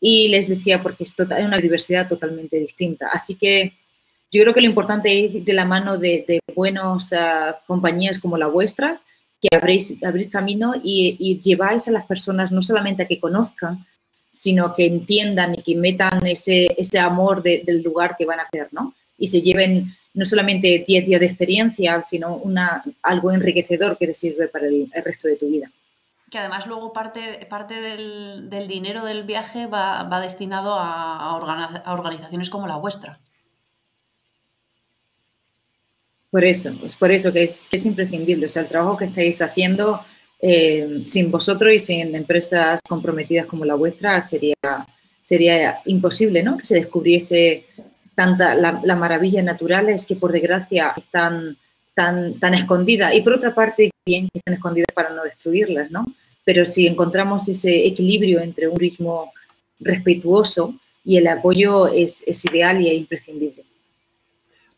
[0.00, 3.08] Y les decía, porque es total, una diversidad totalmente distinta.
[3.12, 3.74] Así que
[4.32, 8.18] yo creo que lo importante es ir de la mano de, de buenas ah, compañías
[8.18, 9.00] como la vuestra,
[9.40, 13.84] que abréis, abrís camino y lleváis a las personas no solamente a que conozcan,
[14.36, 18.68] sino que entiendan y que metan ese, ese amor del lugar que van a hacer,
[18.70, 18.94] ¿no?
[19.16, 24.14] Y se lleven no solamente 10 días de experiencia, sino una, algo enriquecedor que te
[24.14, 25.70] sirve para el, resto de tu vida.
[26.30, 32.66] Que además luego parte, parte del, dinero del viaje va, destinado a, a, organizaciones como
[32.66, 33.18] la vuestra.
[36.30, 38.44] Por eso, es por eso que es, que es imprescindible.
[38.44, 40.04] O sea, el trabajo que estáis haciendo
[40.40, 44.56] eh, sin vosotros y sin empresas comprometidas como la vuestra sería,
[45.20, 46.56] sería imposible ¿no?
[46.56, 47.64] que se descubriese
[48.14, 51.56] tanta la, la maravilla naturales que por desgracia están
[51.96, 56.04] tan, tan escondidas y por otra parte bien que están escondidas para no destruirlas, ¿no?
[56.44, 59.32] Pero si encontramos ese equilibrio entre un ritmo
[59.80, 63.64] respetuoso y el apoyo es, es ideal y es imprescindible.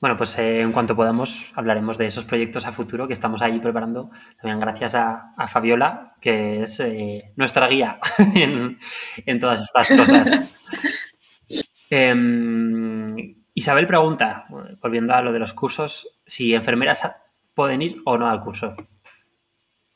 [0.01, 3.59] Bueno, pues eh, en cuanto podamos hablaremos de esos proyectos a futuro que estamos allí
[3.59, 4.11] preparando.
[4.41, 7.99] También gracias a, Fabiola, que es eh, nuestra guía
[8.37, 10.39] en, todas estas cosas.
[11.91, 13.07] Em,
[13.55, 14.47] Isabel pregunta,
[14.83, 17.11] volviendo a lo de los cursos, si enfermeras
[17.55, 18.77] pueden ir o no al curso.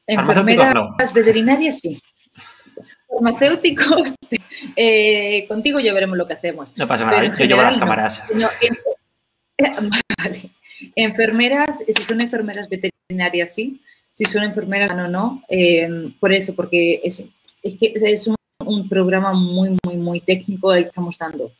[0.09, 0.96] Farmacéuticos no.
[1.14, 2.03] Veterinarias sí.
[3.09, 4.16] Farmacéuticos,
[4.76, 6.72] eh, contigo ya veremos lo que hacemos.
[6.76, 8.24] No pasa nada, yo llevo las cámaras.
[10.96, 13.80] Enfermeras, si son enfermeras veterinarias, sí.
[14.12, 15.40] Si son enfermeras, no, no.
[15.48, 15.88] Eh,
[16.20, 17.24] por eso, porque es,
[17.62, 21.52] es que es un, programa muy, muy, muy técnico el que estamos dando.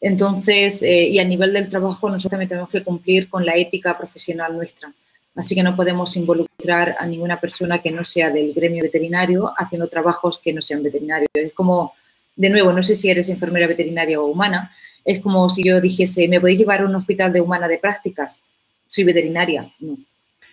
[0.00, 3.96] Entonces, eh, y a nivel del trabajo, nosotros también tenemos que cumplir con la ética
[3.96, 4.92] profesional nuestra.
[5.34, 9.88] Así que no podemos involucrar a ninguna persona que no sea del gremio veterinario haciendo
[9.88, 11.30] trabajos que no sean veterinarios.
[11.32, 11.94] Es como,
[12.36, 14.72] de nuevo, no sé si eres enfermera veterinaria o humana,
[15.04, 18.42] es como si yo dijese, ¿me podéis llevar a un hospital de humana de prácticas?
[18.88, 19.70] Soy veterinaria.
[19.80, 19.96] No.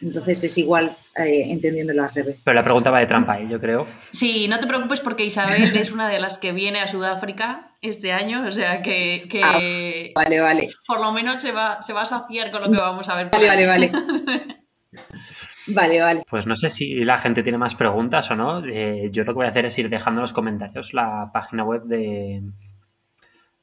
[0.02, 2.40] Entonces es igual eh, entendiéndolo al revés.
[2.44, 3.48] Pero la pregunta va de trampa, ¿eh?
[3.50, 3.86] yo creo.
[4.12, 8.12] Sí, no te preocupes porque Isabel es una de las que viene a Sudáfrica este
[8.14, 9.60] año, o sea que, ah,
[10.16, 10.68] vale, vale.
[10.88, 13.30] por lo menos se va, se va a saciar con lo que vamos a ver.
[13.30, 13.92] Vale, vale, vale.
[15.72, 16.24] Vale, vale.
[16.28, 18.66] Pues no sé si la gente tiene más preguntas o no.
[18.66, 21.64] Eh, yo lo que voy a hacer es ir dejando en los comentarios la página
[21.64, 22.42] web de,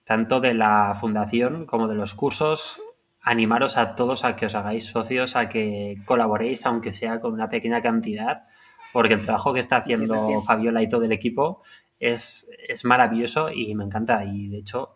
[0.06, 2.80] tanto de la fundación como de los cursos.
[3.20, 7.48] Animaros a todos a que os hagáis socios, a que colaboréis, aunque sea con una
[7.48, 8.44] pequeña cantidad,
[8.92, 11.60] porque el trabajo que está haciendo Fabiola y todo el equipo
[11.98, 14.24] es, es maravilloso y me encanta.
[14.24, 14.94] Y de hecho,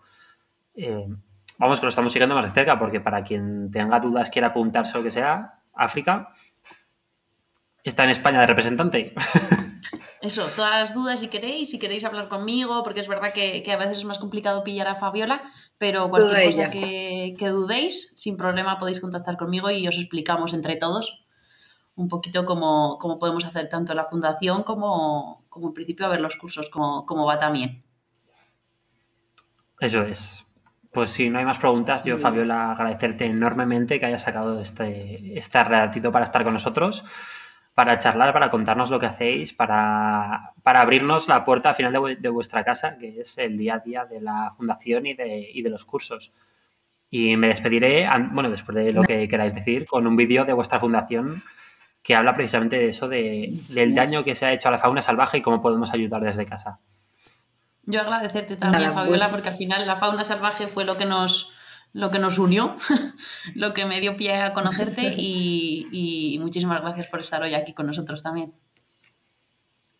[0.77, 1.09] eh,
[1.59, 4.95] vamos que lo estamos siguiendo más de cerca, porque para quien tenga dudas, quiera apuntarse
[4.95, 6.29] o lo que sea, África
[7.83, 9.13] está en España de representante.
[10.21, 13.77] Eso, todas las dudas si queréis, si queréis hablar conmigo, porque es verdad que, a
[13.79, 15.43] veces es más complicado pillar a Fabiola,
[15.79, 21.25] pero cualquier cosa que, dudéis, sin problema podéis contactar conmigo y os explicamos entre todos
[21.97, 26.37] un poquito cómo, podemos hacer tanto la fundación como, como en principio a ver los
[26.37, 27.83] cursos, cómo, va también.
[29.79, 30.47] Eso es.
[30.93, 35.63] Pues si no hay más preguntas, yo, Fabiola, agradecerte enormemente que hayas sacado este, este
[35.63, 37.05] ratito para estar con nosotros
[37.81, 42.63] para charlar, para contarnos lo que hacéis, para, abrirnos la puerta al final de, vuestra
[42.63, 45.87] casa, que es el día a día de la fundación y de, y de los
[45.87, 46.35] cursos.
[47.09, 50.79] Y me despediré, bueno, después de lo que queráis decir, con un vídeo de vuestra
[50.79, 51.43] fundación
[52.03, 55.01] que habla precisamente de eso, de, del daño que se ha hecho a la fauna
[55.01, 56.81] salvaje y cómo podemos ayudar desde casa.
[57.85, 61.55] Yo agradecerte también, Fabiola, pues porque al final la fauna salvaje fue lo que nos,
[61.93, 62.77] lo que nos unió,
[63.55, 67.87] lo que me dio pie a conocerte y, muchísimas gracias por estar hoy aquí con
[67.87, 68.53] nosotros también.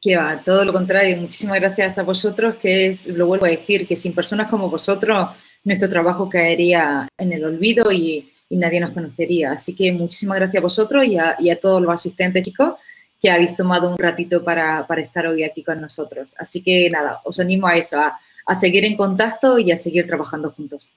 [0.01, 3.87] Que va, todo lo contrario, muchísimas gracias a vosotros, que es, lo vuelvo a decir,
[3.87, 5.29] que sin personas como vosotros
[5.63, 9.53] nuestro trabajo caería en el olvido y, nadie nos conocería.
[9.53, 12.75] Así que muchísimas gracias a vosotros y a, todos los asistentes, chicos,
[13.23, 16.35] que habéis tomado un ratito para, estar hoy aquí con nosotros.
[16.37, 20.51] Así que nada, os animo a eso, a seguir en contacto y a seguir trabajando
[20.51, 20.91] juntos.